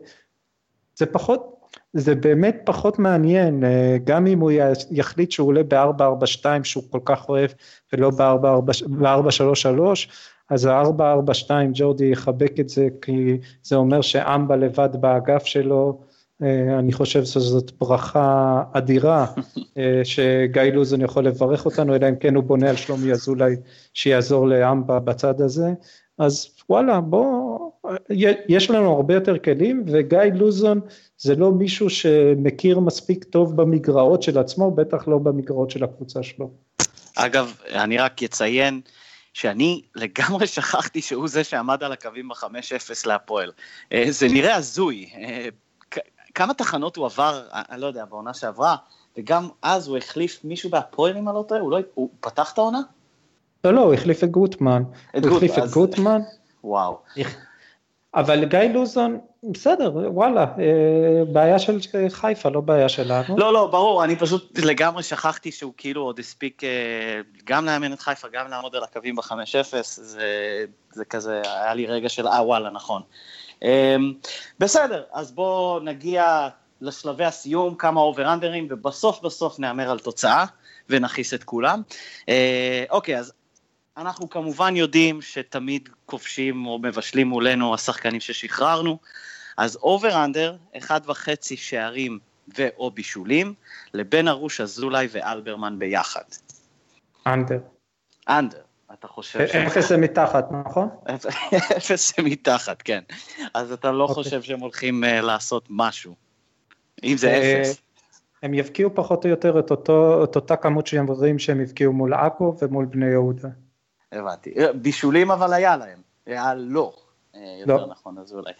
זה 0.96 1.06
פחות 1.06 1.61
זה 1.94 2.16
באמת 2.16 2.62
פחות 2.66 3.00
מעניין, 3.00 3.64
אה, 3.64 3.98
גם 4.04 4.28
אם 4.28 4.40
הוא 4.40 4.52
יחליט 4.92 5.32
שהוא 5.32 5.48
עולה 5.48 5.64
ב-442 5.64 6.64
שהוא 6.64 6.84
כל 6.90 7.00
כך 7.06 7.30
אוהב 7.30 7.50
ולא 7.94 8.10
ב-433, 8.10 9.82
אז 10.50 10.66
ה-442 10.66 11.52
ג'ורדי 11.74 12.06
יחבק 12.06 12.60
את 12.60 12.70
זה 12.70 12.88
כי 13.02 13.38
זה 13.64 13.76
אומר 13.76 14.02
שאמבה 14.02 14.56
לבד 14.56 14.90
באגף 14.94 15.46
שלו, 15.46 16.02
אה, 16.44 16.80
אני 16.80 16.94
חושב 16.94 17.24
שזאת 17.24 17.72
ברכה 17.80 18.64
אדירה 18.74 19.26
אה, 19.78 20.02
שגיא 20.04 20.62
לוזון 20.62 21.02
יכול 21.02 21.26
לברך 21.26 21.66
אותנו, 21.66 21.96
אלא 21.96 22.10
אם 22.10 22.16
כן 22.16 22.36
הוא 22.36 22.44
בונה 22.44 22.70
על 22.70 22.76
שלומי 22.76 23.12
אזולאי 23.12 23.56
שיעזור 23.94 24.48
לאמבה 24.48 25.00
בצד 25.00 25.42
הזה, 25.42 25.74
אז 26.18 26.48
וואלה 26.70 27.02
בוא, 27.02 27.51
יש 28.48 28.70
לנו 28.70 28.96
הרבה 28.96 29.14
יותר 29.14 29.38
כלים 29.38 29.84
וגיא 29.88 30.20
לוזון 30.34 30.82
זה 31.18 31.36
לא 31.36 31.52
מישהו 31.52 31.90
שמכיר 31.90 32.80
מספיק 32.80 33.24
טוב 33.24 33.56
במגרעות 33.56 34.24
של 34.24 34.40
עצמו, 34.40 34.72
בטח 34.72 35.08
לא 35.08 35.18
במגרעות 35.18 35.70
של 35.70 35.84
הקבוצה 35.84 36.24
שלו. 36.24 36.52
אגב, 37.16 37.54
אני 37.74 37.98
רק 37.98 38.24
אציין 38.24 38.82
שאני 39.34 39.82
לגמרי 39.96 40.48
שכחתי 40.56 41.02
שהוא 41.02 41.28
זה 41.28 41.44
שעמד 41.44 41.84
על 41.84 41.92
הקווים 41.92 42.30
ב-5-0 42.30 42.46
להפועל. 43.06 43.52
אה, 43.94 44.06
זה 44.10 44.28
נראה 44.28 44.56
הזוי. 44.56 45.10
אה, 45.14 45.48
כמה 46.36 46.54
תחנות 46.54 46.96
הוא 46.96 47.06
עבר, 47.06 47.42
אה, 47.54 47.62
אני 47.70 47.82
לא 47.82 47.88
יודע, 47.88 48.06
בעונה 48.06 48.34
שעברה, 48.34 48.76
וגם 49.18 49.50
אז 49.62 49.88
הוא 49.88 49.98
החליף 49.98 50.40
מישהו 50.44 50.70
בהפועל, 50.70 51.18
אם 51.18 51.28
אני 51.28 51.36
לא 51.36 51.46
טועה, 51.48 51.62
הוא, 51.62 51.72
לא, 51.72 51.80
הוא 51.94 52.10
פתח 52.20 52.52
את 52.54 52.58
העונה? 52.58 52.80
לא, 53.64 53.74
לא, 53.74 53.82
הוא 53.82 53.94
החליף 53.94 54.24
את 54.24 54.32
גוטמן. 54.32 54.84
את 55.18 55.26
הוא 55.26 55.36
החליף 55.36 55.58
את 55.58 55.70
גוטמן. 55.70 56.22
וואו. 56.64 57.00
אבל 58.16 58.46
גיא 58.46 58.60
לוזון, 58.60 59.20
בסדר, 59.44 59.92
וואלה, 59.94 60.42
אה, 60.42 61.26
בעיה 61.26 61.60
של 61.60 61.80
חיפה, 62.10 62.50
לא 62.50 62.62
בעיה 62.62 62.90
שלנו. 62.90 63.38
לא, 63.38 63.54
לא, 63.54 63.68
ברור, 63.68 64.04
אני 64.04 64.16
פשוט 64.16 64.60
לגמרי 64.60 65.04
שכחתי 65.04 65.52
שהוא 65.52 65.74
כאילו 65.78 66.02
עוד 66.02 66.20
הספיק 66.20 66.64
אה, 66.64 66.70
גם 67.44 67.66
לאמן 67.66 67.94
את 67.94 68.00
חיפה, 68.00 68.28
גם 68.34 68.48
לעמוד 68.48 68.76
על 68.76 68.84
הקווים 68.84 69.16
ב-5-0, 69.16 69.84
זה, 69.84 70.66
זה 70.92 71.06
כזה, 71.06 71.42
היה 71.46 71.74
לי 71.74 71.86
רגע 71.86 72.10
של 72.10 72.28
אה, 72.28 72.46
וואלה, 72.46 72.70
נכון. 72.70 73.02
אה, 73.64 73.96
בסדר, 74.60 75.04
אז 75.14 75.32
בואו 75.32 75.80
נגיע 75.80 76.48
לשלבי 76.82 77.26
הסיום, 77.26 77.76
כמה 77.76 78.02
אובר-אנדרים, 78.02 78.68
ובסוף 78.70 79.22
בסוף 79.22 79.60
נהמר 79.60 79.92
על 79.92 80.00
תוצאה, 80.00 80.46
ונכעיס 80.90 81.34
את 81.34 81.44
כולם. 81.44 81.82
אוקיי, 82.90 83.20
אז 83.20 83.34
אנחנו 83.98 84.30
כמובן 84.30 84.76
יודעים 84.76 85.22
שתמיד 85.22 85.90
כובשים 86.06 86.66
או 86.66 86.80
מבשלים 86.80 87.28
מולנו 87.28 87.74
השחקנים 87.74 88.20
ששחררנו, 88.20 88.98
אז 89.58 89.76
over 89.76 90.24
under, 90.26 90.58
אחד 90.78 91.02
וחצי 91.06 91.58
שערים 91.58 92.20
ואו 92.58 92.92
בישולים, 92.92 93.54
לבן 93.94 94.28
ארוש 94.28 94.62
אזולאי 94.62 95.08
ואלברמן 95.12 95.80
ביחד. 95.80 96.24
under. 97.28 97.60
under, 98.30 98.62
אתה 98.94 99.08
חושב 99.08 99.48
ש... 99.48 99.56
אפס 99.56 99.90
זה 99.90 99.98
מתחת, 99.98 100.46
נכון? 100.52 100.90
אפס 101.78 102.14
זה 102.16 102.24
מתחת, 102.24 102.82
כן. 102.82 103.02
אז 103.54 103.72
אתה 103.72 103.92
לא 103.92 104.06
אוקיי. 104.06 104.10
אוקיי. 104.10 104.24
חושב 104.24 104.42
שהם 104.42 104.60
הולכים 104.60 105.04
אה, 105.04 105.08
לעשות 105.08 105.68
משהו, 105.70 106.16
אם 107.04 107.18
זה 107.18 107.30
אה, 107.30 107.62
אפס. 107.62 107.82
הם 108.44 108.54
יבקיעו 108.54 108.96
פחות 108.96 109.26
או 109.26 109.30
יותר 109.30 109.60
את, 109.60 109.72
אותו, 109.72 110.24
את 110.24 110.36
אותה 110.36 110.56
כמות 110.56 110.88
שהם 110.88 111.08
רואים 111.08 111.40
שהם 111.40 111.62
יבקיעו 111.62 111.94
מול 111.94 112.14
עכו 112.14 112.56
ומול 112.62 112.86
בני 112.86 113.06
יהודה. 113.06 113.50
הבנתי. 114.12 114.54
בישולים 114.76 115.32
אבל 115.32 115.54
היה 115.54 115.78
להם, 115.78 116.02
היה 116.26 116.54
לא. 116.54 116.94
אה, 117.36 117.42
יותר 117.60 117.78
לא. 117.78 117.88
נכון, 117.88 118.18
אז 118.18 118.34
אולי. 118.34 118.52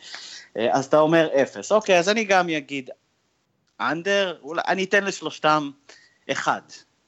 אה, 0.58 0.74
אז 0.74 0.86
אתה 0.86 1.00
אומר 1.00 1.30
אפס. 1.42 1.72
אוקיי, 1.72 2.00
אז 2.00 2.10
אני 2.10 2.24
גם 2.24 2.50
אגיד 2.50 2.90
אנדר, 3.80 4.38
אולי, 4.42 4.62
אני 4.68 4.84
אתן 4.84 5.04
לשלושתם 5.04 5.72
אחד. 6.32 6.62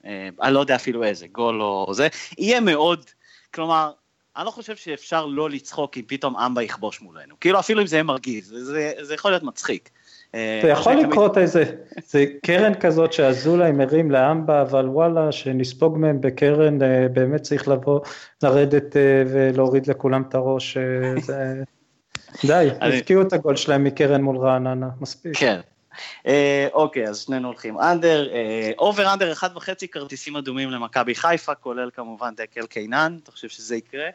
אה, 0.05 0.29
אני 0.41 0.53
לא 0.53 0.59
יודע 0.59 0.75
אפילו 0.75 1.03
איזה, 1.03 1.27
גול 1.27 1.61
או 1.61 1.93
זה. 1.93 2.07
יהיה 2.37 2.59
מאוד, 2.59 3.05
כלומר, 3.53 3.91
אני 4.37 4.45
לא 4.45 4.51
חושב 4.51 4.75
שאפשר 4.75 5.25
לא 5.25 5.49
לצחוק 5.49 5.97
אם 5.97 6.03
פתאום 6.07 6.37
אמבה 6.37 6.63
יכבוש 6.63 7.01
מולנו. 7.01 7.39
כאילו 7.39 7.59
אפילו 7.59 7.81
אם 7.81 7.87
זה 7.87 7.95
יהיה 7.95 8.03
מרגיז, 8.03 8.49
זה, 8.49 8.93
זה 9.01 9.13
יכול 9.13 9.31
להיות 9.31 9.43
מצחיק. 9.43 9.89
זה 10.35 10.67
יכול 10.67 10.93
לקרות 10.93 11.37
איזה, 11.37 11.63
זה 12.05 12.25
קרן 12.45 12.73
כזאת 12.73 13.13
שאזולאי 13.13 13.71
מרים 13.71 14.11
לאמבה, 14.11 14.61
אבל 14.61 14.89
וואלה, 14.89 15.31
שנספוג 15.31 15.97
מהם 15.97 16.21
בקרן, 16.21 16.81
אה, 16.81 17.07
באמת 17.13 17.41
צריך 17.41 17.67
לבוא, 17.67 17.99
לרדת 18.43 18.97
אה, 18.97 19.23
ולהוריד 19.27 19.87
לכולם 19.87 20.23
את 20.29 20.35
הראש. 20.35 20.77
אה, 20.77 21.13
די, 22.47 22.69
הבקיעו 22.81 23.21
את 23.21 23.33
הגול 23.33 23.55
שלהם 23.55 23.83
מקרן 23.83 24.21
מול 24.21 24.37
רעננה, 24.37 24.89
מספיק. 25.01 25.37
כן. 25.37 25.59
אוקיי, 26.73 27.07
אז 27.07 27.19
שנינו 27.19 27.47
הולכים 27.47 27.79
under, 27.79 28.29
over 28.77 29.13
under 29.13 29.31
אחד 29.31 29.49
וחצי 29.55 29.87
כרטיסים 29.87 30.35
אדומים 30.35 30.71
למכבי 30.71 31.15
חיפה, 31.15 31.55
כולל 31.55 31.89
כמובן 31.93 32.33
דקל 32.37 32.65
קינן, 32.65 33.17
אתה 33.23 33.31
חושב 33.31 33.49
שזה 33.49 33.75
יקרה? 33.75 34.07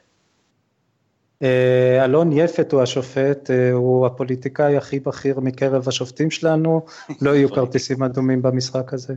אה, 1.43 2.05
אלון 2.05 2.33
יפת 2.33 2.73
הוא 2.73 2.83
השופט, 2.83 3.51
אה, 3.51 3.73
הוא 3.73 4.07
הפוליטיקאי 4.07 4.77
הכי 4.77 5.01
בכיר 5.01 5.41
מקרב 5.41 5.89
השופטים 5.89 6.31
שלנו, 6.31 6.87
לא 7.23 7.31
יהיו 7.31 7.51
כרטיסים 7.51 8.03
אדומים 8.03 8.43
במשחק 8.43 8.93
הזה. 8.93 9.15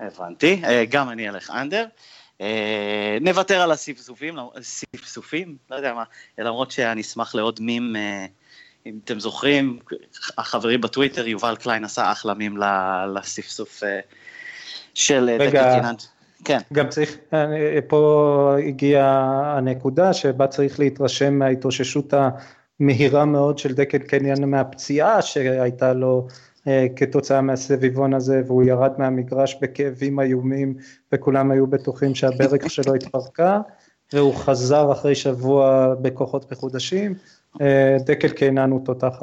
הבנתי, 0.00 0.62
אה, 0.64 0.84
גם 0.88 1.10
אני 1.10 1.28
אלך 1.28 1.50
אנדר. 1.50 1.86
נוותר 3.20 3.60
על 3.60 3.72
הספסופים, 3.72 4.34
ספסופים, 4.62 5.56
לא 5.70 5.76
יודע 5.76 5.94
מה, 5.94 6.04
למרות 6.38 6.70
שאני 6.70 7.00
אשמח 7.00 7.34
לעוד 7.34 7.60
מים, 7.60 7.96
אם 8.86 8.98
אתם 9.04 9.20
זוכרים, 9.20 9.78
החברים 10.38 10.80
בטוויטר, 10.80 11.26
יובל 11.26 11.56
קליין 11.56 11.84
עשה 11.84 12.12
אחלה 12.12 12.34
מים 12.34 12.56
לספסוף 13.14 13.82
של 14.94 15.36
דקל 15.38 15.74
קיננט. 15.74 16.02
כן. 16.44 16.58
גם 16.72 16.88
צריך, 16.88 17.16
פה 17.88 18.56
הגיעה 18.66 19.54
הנקודה 19.56 20.12
שבה 20.12 20.46
צריך 20.46 20.80
להתרשם 20.80 21.34
מההתאוששות 21.34 22.14
המהירה 22.80 23.24
מאוד 23.24 23.58
של 23.58 23.74
דקל 23.74 23.98
קניאן 23.98 24.44
מהפציעה 24.44 25.22
שהייתה 25.22 25.92
לו 25.92 26.26
אה, 26.68 26.86
כתוצאה 26.96 27.40
מהסביבון 27.40 28.14
הזה 28.14 28.42
והוא 28.46 28.64
ירד 28.64 28.92
מהמגרש 28.98 29.56
בכאבים 29.62 30.20
איומים 30.20 30.74
וכולם 31.12 31.50
היו 31.50 31.66
בטוחים 31.66 32.14
שהברך 32.14 32.70
שלו 32.74 32.94
התפרקה 32.94 33.60
והוא 34.12 34.34
חזר 34.34 34.92
אחרי 34.92 35.14
שבוע 35.14 35.94
בכוחות 36.02 36.52
מחודשים, 36.52 37.14
אה, 37.60 37.96
דקל 38.06 38.28
קינן 38.28 38.70
הוא 38.70 38.80
תותח 38.84 39.22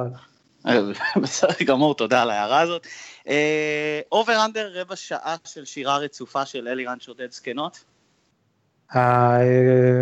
על. 0.66 0.94
בסדר 1.24 1.66
גמור, 1.66 1.96
תודה 1.96 2.22
על 2.22 2.30
ההערה 2.30 2.60
הזאת. 2.62 2.88
אובר 4.12 4.34
uh, 4.34 4.46
אנדר 4.46 4.82
רבע 4.82 4.96
שעה 4.96 5.36
של 5.44 5.66
שירה 5.66 5.98
רצופה 5.98 6.46
של 6.46 6.68
אלירן 6.68 7.00
שודד 7.00 7.32
זקנות? 7.32 7.84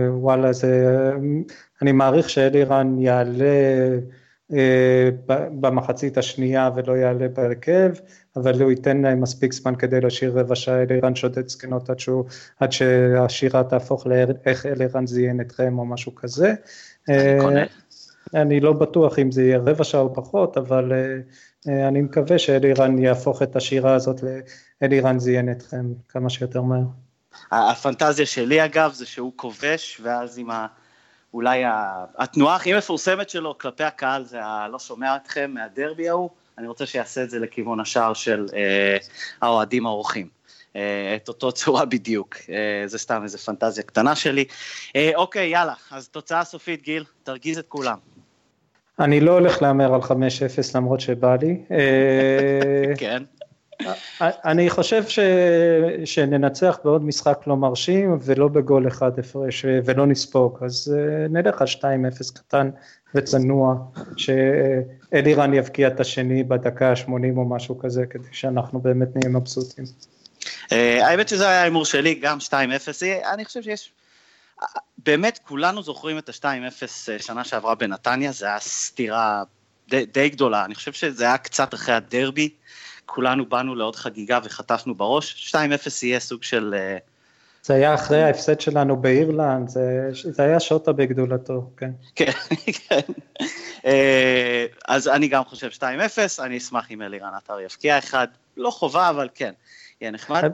וואלה, 0.10 0.54
זה, 0.54 1.12
אני 1.82 1.92
מעריך 1.92 2.30
שאלירן 2.30 3.00
יעלה 3.00 3.46
במחצית 5.60 6.18
השנייה 6.18 6.70
ולא 6.76 6.98
יעלה 6.98 7.28
בהרכב, 7.28 7.92
אבל 8.36 8.62
הוא 8.62 8.72
ייתן 8.72 9.02
להם 9.02 9.22
מספיק 9.22 9.54
זמן 9.54 9.76
כדי 9.76 10.02
להשאיר 10.02 10.40
רבע 10.40 10.56
שעה 10.56 10.82
אלירן 10.82 11.16
שודד 11.16 11.48
זקנות 11.48 11.90
עד, 11.90 12.00
שהוא, 12.00 12.26
עד 12.60 12.72
שהשירה 12.72 13.64
תהפוך 13.64 14.08
לאיך 14.08 14.66
אלירן 14.66 15.08
זיין 15.08 15.42
אתכם 15.42 15.80
או 15.80 15.86
משהו 15.86 16.16
כזה. 16.16 16.54
אני 17.10 17.40
קונה. 17.42 17.64
אני 18.34 18.60
לא 18.60 18.74
בטוח 18.74 19.20
אם 19.20 19.32
זה 19.32 19.44
יהיה 19.44 19.58
רבע 19.58 19.84
שעה 19.84 20.02
או 20.02 20.14
פחות, 20.14 20.58
אבל 20.58 20.92
אני 21.68 22.02
מקווה 22.02 22.40
שאלירן 22.40 23.00
יהפוך 23.00 23.42
את 23.42 23.56
השירה 23.56 23.94
הזאת 23.94 24.22
לאלירן 24.82 25.20
זיין 25.20 25.52
אתכם 25.52 25.86
כמה 26.10 26.30
שיותר 26.30 26.62
מהר. 26.62 26.82
הפנטזיה 27.52 28.26
שלי 28.26 28.66
אגב 28.66 28.94
זה 28.94 29.06
שהוא 29.06 29.34
כובש 29.36 30.02
ואז 30.04 30.40
עם 30.40 30.52
ה... 30.52 30.68
אולי 31.34 31.64
התנועה 32.18 32.56
הכי 32.56 32.74
מפורסמת 32.74 33.30
שלו 33.30 33.58
כלפי 33.58 33.84
הקהל 33.84 34.26
זה 34.26 34.44
הלא 34.44 34.80
שומע 34.80 35.16
אתכם 35.16 35.52
מהדרבי 35.54 36.10
ההוא, 36.10 36.30
אני 36.58 36.68
רוצה 36.68 36.86
שיעשה 36.86 37.24
את 37.24 37.30
זה 37.30 37.40
לכיוון 37.40 37.80
השער 37.80 38.14
של 38.14 38.46
אה, 38.54 38.98
האוהדים 39.42 39.86
האורחים. 39.86 40.28
אה, 40.76 41.16
את 41.16 41.28
אותו 41.28 41.52
צורה 41.52 41.86
בדיוק, 41.86 42.36
אה, 42.50 42.84
זה 42.88 42.98
סתם 42.98 43.24
איזה 43.24 43.38
פנטזיה 43.38 43.84
קטנה 43.84 44.16
שלי. 44.16 44.46
אה, 44.96 45.12
אוקיי, 45.16 45.50
יאללה, 45.50 45.74
אז 45.92 46.10
תוצאה 46.10 46.44
סופית, 46.44 46.82
גיל, 46.82 47.04
תרגיז 47.24 47.58
את 47.58 47.68
כולם. 47.68 47.98
אני 49.02 49.20
לא 49.20 49.32
הולך 49.32 49.62
להמר 49.62 49.94
על 49.94 50.02
5-0 50.02 50.12
למרות 50.76 51.00
שבא 51.00 51.36
לי. 51.36 51.58
כן. 52.98 53.24
אני 54.22 54.70
חושב 54.70 55.04
ש... 55.08 55.20
שננצח 56.06 56.80
בעוד 56.84 57.04
משחק 57.04 57.44
לא 57.48 57.58
מרשים 57.58 58.18
ולא 58.22 58.48
בגול 58.48 58.88
אחד 58.88 59.20
הפרש 59.20 59.66
ולא 59.86 60.06
נספוג, 60.06 60.58
אז 60.62 60.96
נלך 61.30 61.62
על 61.62 61.68
2-0 61.68 61.84
קטן 62.34 62.70
וצנוע, 63.16 63.76
שאלירן 64.18 65.54
יבקיע 65.54 65.88
את 65.88 66.00
השני 66.00 66.44
בדקה 66.44 66.90
ה-80 66.90 67.10
או 67.38 67.50
משהו 67.50 67.80
כזה, 67.80 68.06
כדי 68.06 68.28
שאנחנו 68.32 68.80
באמת 68.80 69.08
נהיה 69.16 69.30
מבסוטים. 69.30 69.86
האמת 70.72 71.28
שזה 71.28 71.50
היה 71.50 71.62
ההימור 71.62 71.86
שלי, 71.86 72.16
גם 72.16 72.38
2-0, 72.50 72.54
אני 73.34 73.46
חושב 73.46 73.62
שיש... 73.62 73.92
באמת 75.06 75.40
כולנו 75.48 75.84
זוכרים 75.84 76.18
את 76.18 76.30
ה-2-0 76.30 76.88
שנה 77.20 77.44
שעברה 77.44 77.76
בנתניה, 77.76 78.32
זה 78.32 78.46
היה 78.46 78.60
סתירה 78.60 79.44
די, 79.90 80.06
די 80.06 80.30
גדולה, 80.30 80.66
אני 80.66 80.76
חושב 80.76 80.94
שזה 80.94 81.24
היה 81.24 81.38
קצת 81.38 81.74
אחרי 81.74 81.96
הדרבי, 81.96 82.50
כולנו 83.06 83.46
באנו 83.46 83.76
לעוד 83.76 83.96
חגיגה 83.96 84.40
וחטפנו 84.44 84.96
בראש, 84.96 85.54
2-0 85.56 85.58
יהיה 86.04 86.20
סוג 86.20 86.44
של... 86.44 86.76
זה 87.64 87.74
היה 87.74 87.94
אחרי 87.94 88.24
ההפסד 88.24 88.62
שלנו 88.62 88.98
באירלנד, 88.98 89.70
זה, 89.70 90.10
זה 90.14 90.44
היה 90.44 90.60
שוטה 90.60 90.92
בגדולתו, 90.92 91.70
כן. 91.78 91.92
כן, 92.16 92.32
כן. 92.88 93.00
אז 94.88 95.08
אני 95.08 95.28
גם 95.28 95.44
חושב 95.44 95.70
2-0, 95.70 95.84
אני 96.40 96.58
אשמח 96.58 96.92
אם 96.92 97.02
אלירן 97.02 97.34
עטר 97.38 97.60
יבקיע 97.60 97.98
אחד, 97.98 98.28
לא 98.58 98.70
חובה, 98.70 99.10
אבל 99.10 99.30
כן. 99.36 99.52
יהיה 100.02 100.12
נחמד. 100.12 100.52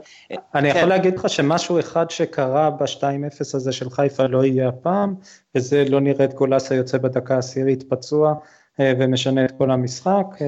אני 0.54 0.68
יכול 0.68 0.80
כן. 0.80 0.88
להגיד 0.88 1.18
לך 1.18 1.28
שמשהו 1.28 1.80
אחד 1.80 2.10
שקרה 2.10 2.70
ב-2-0 2.70 3.40
הזה 3.54 3.72
של 3.72 3.90
חיפה 3.90 4.26
לא 4.26 4.44
יהיה 4.44 4.68
הפעם, 4.68 5.14
וזה 5.54 5.84
לא 5.88 6.00
נראה 6.00 6.24
את 6.24 6.34
גולסה 6.34 6.74
יוצא 6.74 6.98
בדקה 6.98 7.34
העשירית 7.34 7.82
פצוע 7.82 8.34
אה, 8.80 8.92
ומשנה 8.98 9.44
את 9.44 9.52
כל 9.58 9.70
המשחק, 9.70 10.26
אה, 10.40 10.46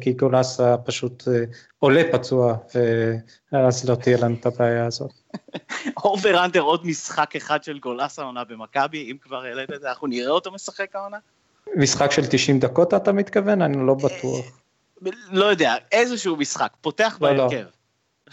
כי 0.00 0.12
גולסה 0.12 0.76
פשוט 0.76 1.28
אה, 1.28 1.44
עולה 1.78 2.02
פצוע, 2.12 2.56
ואז 3.52 3.88
לא 3.88 3.94
תהיה 3.94 4.18
לנו 4.20 4.34
את 4.40 4.46
הבעיה 4.46 4.86
הזאת. 4.86 5.10
אובר 6.04 6.44
אנדר 6.44 6.60
עוד 6.60 6.86
משחק 6.86 7.36
אחד 7.36 7.64
של 7.64 7.78
גולסה 7.78 8.22
עונה 8.22 8.44
במכבי, 8.44 9.10
אם 9.10 9.16
כבר 9.20 9.44
העלית 9.44 9.72
את 9.72 9.80
זה, 9.80 9.88
אנחנו 9.88 10.06
נראה 10.06 10.30
אותו 10.30 10.52
משחק 10.52 10.96
העונה? 10.96 11.16
משחק 11.76 12.10
של 12.10 12.22
90 12.30 12.58
דקות 12.58 12.94
אתה 12.94 13.12
מתכוון? 13.12 13.62
אני 13.62 13.86
לא 13.86 13.94
בטוח. 13.94 14.62
לא 15.30 15.44
יודע, 15.44 15.74
איזשהו 15.92 16.36
משחק, 16.36 16.72
פותח 16.80 17.18
לא, 17.20 17.32
לא. 17.32 17.48
בהרכב. 17.48 17.66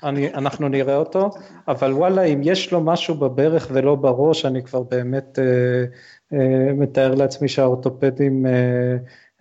אני, 0.04 0.34
אנחנו 0.34 0.70
נראה 0.70 0.96
אותו, 0.96 1.30
אבל 1.68 1.94
וואלה, 1.94 2.24
אם 2.24 2.42
יש 2.44 2.72
לו 2.72 2.82
משהו 2.82 3.16
בברך 3.16 3.68
ולא 3.74 3.96
בראש, 3.96 4.46
אני 4.46 4.64
כבר 4.64 4.84
באמת 4.84 5.40
אה, 5.40 5.86
אה, 6.34 6.74
מתאר 6.74 7.16
לעצמי 7.16 7.48
שהאורתופדים 7.48 8.46
אה, 8.46 8.52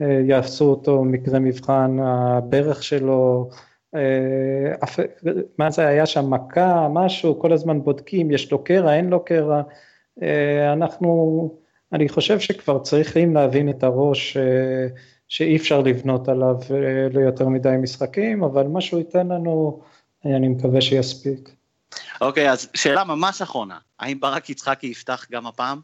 אה, 0.03 0.21
יעשו 0.27 0.65
אותו 0.65 1.05
מקרה 1.05 1.39
מבחן, 1.39 1.97
הברך 2.01 2.83
שלו, 2.83 3.51
אה, 3.95 4.75
אף, 4.85 4.99
מה 5.59 5.71
זה 5.71 5.87
היה 5.87 6.07
שם, 6.07 6.31
מכה, 6.31 6.89
משהו, 6.93 7.39
כל 7.39 7.53
הזמן 7.53 7.83
בודקים, 7.83 8.31
יש 8.31 8.53
לו 8.53 8.65
קרע, 8.65 8.95
אין 8.95 9.09
לו 9.09 9.25
קרע, 9.25 9.63
אה, 10.23 10.73
אנחנו, 10.73 11.59
אני 11.93 12.09
חושב 12.09 12.41
שכבר 12.41 12.79
צריכים 12.79 13.35
להבין 13.35 13.69
את 13.69 13.83
הראש 13.83 14.37
אה, 14.37 14.87
שאי 15.29 15.57
אפשר 15.57 15.81
לבנות 15.81 16.29
עליו 16.29 16.57
אה, 16.71 17.09
ליותר 17.13 17.49
מדי 17.49 17.75
משחקים, 17.83 18.45
אבל 18.45 18.67
מה 18.67 18.81
שהוא 18.81 18.99
ייתן 18.99 19.29
לנו, 19.29 19.81
אני 20.25 20.49
מקווה 20.49 20.81
שיספיק. 20.81 21.51
אוקיי, 22.21 22.51
אז 22.51 22.69
שאלה 22.75 23.05
ממש 23.05 23.43
אחרונה, 23.43 23.79
האם 23.99 24.21
ברק 24.21 24.51
יצחקי 24.51 24.87
יפתח 24.87 25.27
גם 25.31 25.47
הפעם? 25.47 25.81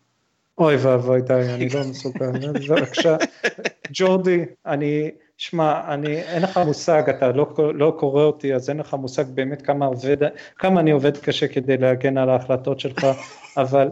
אוי 0.58 0.76
ואבוי, 0.76 1.20
די, 1.20 1.34
אני 1.54 1.68
לא 1.68 1.80
מסוגל. 1.90 2.30
בבקשה, 2.68 3.16
ג'ורדי, 3.92 4.44
אני, 4.66 5.10
שמע, 5.36 5.94
אני, 5.94 6.22
אין 6.22 6.42
לך 6.42 6.58
מושג, 6.66 7.02
אתה 7.10 7.32
לא, 7.32 7.54
לא 7.74 7.96
קורא 7.98 8.22
אותי, 8.22 8.54
אז 8.54 8.70
אין 8.70 8.76
לך 8.76 8.94
מושג 8.94 9.24
באמת 9.34 9.62
כמה, 9.62 9.86
עובד, 9.86 10.16
כמה 10.56 10.80
אני 10.80 10.90
עובד 10.90 11.16
קשה 11.16 11.48
כדי 11.48 11.76
להגן 11.76 12.18
על 12.18 12.30
ההחלטות 12.30 12.80
שלך, 12.80 13.06
אבל, 13.62 13.88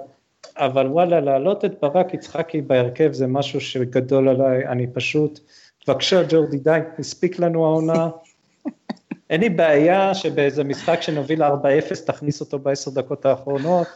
אבל 0.57 0.87
וואלה, 0.87 1.21
להעלות 1.21 1.65
את 1.65 1.81
ברק 1.83 2.15
יצחקי 2.15 2.63
בהרכב 2.63 3.13
זה 3.13 3.27
משהו 3.27 3.61
שגדול 3.61 4.29
עליי, 4.29 4.69
אני 4.69 4.87
פשוט, 4.87 5.41
בבקשה 5.89 6.23
ג'ורדי, 6.29 6.59
די, 6.59 6.79
הספיק 6.99 7.39
לנו 7.39 7.65
העונה, 7.65 8.09
אין 9.33 9.41
לי 9.41 9.49
בעיה 9.49 10.15
שבאיזה 10.15 10.65
משחק 10.65 11.03
שנוביל 11.03 11.43
4-0 11.43 11.47
תכניס 12.07 12.41
אותו 12.41 12.59
בעשר 12.59 12.91
דקות 12.91 13.27
האחרונות, 13.27 13.87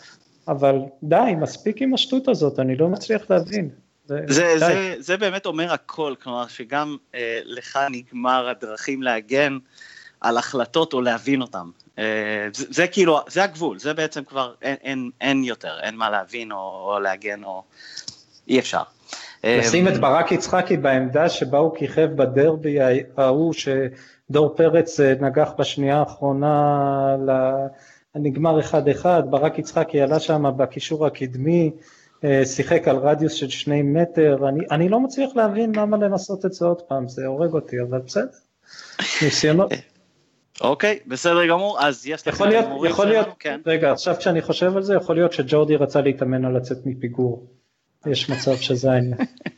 אבל 0.49 0.78
די, 1.03 1.32
מספיק 1.41 1.82
עם 1.82 1.95
השטות 1.95 2.28
הזאת, 2.28 2.59
אני 2.59 2.76
לא 2.76 2.89
מצליח 2.89 3.30
להבין. 3.30 3.68
זה, 4.07 4.20
זה, 4.28 4.59
זה, 4.59 4.95
זה 4.99 5.16
באמת 5.16 5.47
אומר 5.47 5.72
הכל, 5.72 6.14
כלומר 6.22 6.47
שגם 6.47 6.97
אה, 7.14 7.41
לך 7.45 7.78
נגמר 7.91 8.49
הדרכים 8.49 9.03
להגן 9.03 9.59
על 10.20 10.39
החלטות 10.39 10.93
או 10.93 11.01
להבין 11.01 11.43
אותן. 11.43 11.64
אה, 11.99 12.49
זה, 12.55 12.64
זה 12.70 12.87
כאילו, 12.87 13.20
זה 13.28 13.45
הגבול, 13.45 13.78
זה 13.78 13.95
בעצם 13.95 14.24
כבר 14.24 14.55
אין, 14.62 14.76
אין, 14.82 15.11
אין 15.20 15.45
יותר, 15.45 15.78
אין 15.82 15.97
מה 15.97 16.11
להבין 16.11 16.53
או, 16.53 16.93
או 16.93 17.01
להגן 17.01 17.45
או 17.45 17.62
אי 18.49 18.59
אפשר. 18.59 18.82
לשים 19.45 19.89
את 19.89 20.01
ברק 20.01 20.32
יצחקי 20.32 20.76
בעמדה 20.76 21.28
שבה 21.28 21.59
הוא 21.59 21.76
כיכב 21.76 22.09
בדרבי 22.16 22.78
ההוא, 23.16 23.53
דור 24.31 24.55
פרץ 24.57 25.01
אה, 25.01 25.14
נגח 25.20 25.51
בשנייה 25.59 25.99
האחרונה, 25.99 27.16
נגמר 28.14 28.61
1-1, 28.61 29.07
ברק 29.31 29.59
יצחקי 29.59 30.01
עלה 30.01 30.20
שם 30.20 30.45
בקישור 30.57 31.07
הקדמי, 31.07 31.70
אה, 32.24 32.43
שיחק 32.45 32.89
על 32.89 32.97
רדיוס 32.97 33.33
של 33.33 33.49
שני 33.49 33.83
מטר, 33.83 34.49
אני, 34.49 34.61
אני 34.70 34.89
לא 34.89 35.01
מצליח 35.01 35.31
להבין 35.37 35.74
למה 35.74 35.97
לנסות 35.97 36.47
את 36.47 36.53
זה 36.53 36.66
עוד 36.66 36.83
פעם, 36.83 37.09
זה 37.09 37.27
הורג 37.27 37.53
אותי, 37.53 37.77
אבל 37.89 37.99
בסדר, 37.99 38.27
ניסיונות. 39.22 39.72
אוקיי, 40.61 40.99
בסדר 41.07 41.47
גמור, 41.47 41.81
אז 41.81 42.07
יש 42.07 42.29
לך 42.29 42.41
להיות, 42.41 42.64
יכול 42.91 43.07
להיות, 43.07 43.29
כן. 43.39 43.61
רגע, 43.66 43.93
עכשיו 43.93 44.14
כשאני 44.18 44.43
חושב 44.43 44.77
על 44.77 44.83
זה, 44.83 44.95
יכול 44.95 45.16
להיות 45.16 45.33
שג'ורדי 45.33 45.77
רצה 45.77 46.01
להתאמן 46.01 46.45
על 46.45 46.57
לצאת 46.57 46.79
מפיגור, 46.85 47.47
יש 48.07 48.31
מצב 48.31 48.57
שזה 48.57 48.93
העניין. 48.93 49.18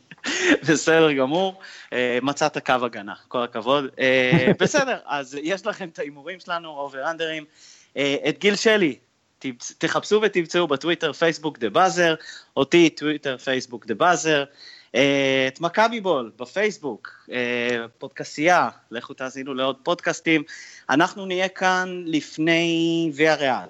בסדר 0.69 1.11
גמור, 1.11 1.59
אה, 1.93 2.19
מצאת 2.21 2.57
קו 2.65 2.73
הגנה, 2.81 3.13
כל 3.27 3.43
הכבוד. 3.43 3.85
אה, 3.99 4.51
בסדר, 4.59 4.97
אז 5.05 5.37
יש 5.43 5.65
לכם 5.65 5.89
את 5.89 5.99
ההימורים 5.99 6.39
שלנו, 6.39 6.69
over 6.69 7.11
under 7.11 7.32
ים. 7.32 7.45
אה, 7.97 8.15
את 8.29 8.39
גיל 8.39 8.55
שלי, 8.55 8.95
תחפשו 9.77 10.19
ותמצאו 10.23 10.67
בטוויטר, 10.67 11.13
פייסבוק, 11.13 11.59
The 11.59 11.69
Buzzer, 11.69 12.15
אותי, 12.57 12.89
טוויטר, 12.89 13.37
פייסבוק, 13.37 13.85
The 13.85 13.93
Buzzer. 13.93 14.43
את 15.47 15.61
מכבי 15.61 16.01
בול 16.01 16.31
בפייסבוק, 16.39 17.29
פודקסייה, 17.97 18.69
לכו 18.91 19.13
תאזינו 19.13 19.53
לעוד 19.53 19.75
פודקאסטים. 19.83 20.43
אנחנו 20.89 21.25
נהיה 21.25 21.47
כאן 21.47 22.03
לפני 22.05 23.11
ויה 23.15 23.35
ריאל, 23.35 23.67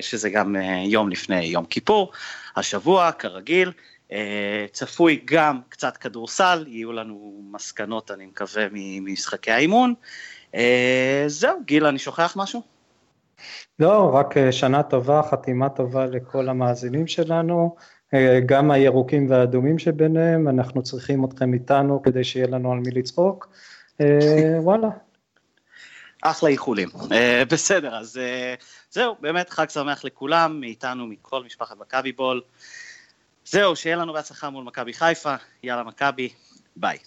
שזה 0.00 0.30
גם 0.30 0.56
יום 0.86 1.08
לפני 1.08 1.44
יום 1.44 1.64
כיפור, 1.64 2.12
השבוע, 2.56 3.12
כרגיל. 3.12 3.72
אה, 4.12 4.66
צפוי 4.72 5.20
גם 5.24 5.60
קצת 5.68 5.96
כדורסל, 5.96 6.64
יהיו 6.66 6.92
לנו 6.92 7.42
מסקנות, 7.50 8.10
אני 8.10 8.26
מקווה, 8.26 8.66
ממשחקי 8.72 9.50
האימון. 9.50 9.94
אה, 10.54 11.24
זהו, 11.26 11.58
גיל, 11.64 11.86
אני 11.86 11.98
שוכח 11.98 12.34
משהו? 12.36 12.62
לא, 13.78 14.10
רק 14.14 14.36
אה, 14.36 14.52
שנה 14.52 14.82
טובה, 14.82 15.22
חתימה 15.30 15.68
טובה 15.68 16.06
לכל 16.06 16.48
המאזינים 16.48 17.06
שלנו, 17.06 17.76
גם 18.46 18.70
הירוקים 18.70 19.30
והאדומים 19.30 19.78
שביניהם, 19.78 20.48
אנחנו 20.48 20.82
צריכים 20.82 21.24
אתכם 21.24 21.54
איתנו 21.54 22.02
כדי 22.02 22.24
שיהיה 22.24 22.46
לנו 22.46 22.72
על 22.72 22.78
מי 22.78 22.90
לצחוק. 22.90 23.48
וואלה. 24.62 24.88
אחלה 26.22 26.48
איחולים. 26.48 26.88
בסדר, 27.50 27.96
אז 27.96 28.20
זהו, 28.90 29.16
באמת 29.20 29.50
חג 29.50 29.68
שמח 29.68 30.04
לכולם, 30.04 30.60
מאיתנו, 30.60 31.06
מכל 31.06 31.44
משפחת 31.44 31.76
מכבי 31.78 32.12
בול. 32.12 32.40
זהו, 33.50 33.76
שיהיה 33.76 33.96
לנו 33.96 34.12
בהצלחה 34.12 34.50
מול 34.50 34.64
מכבי 34.64 34.92
חיפה, 34.92 35.34
יאללה 35.62 35.84
מכבי, 35.84 36.28
ביי. 36.76 36.98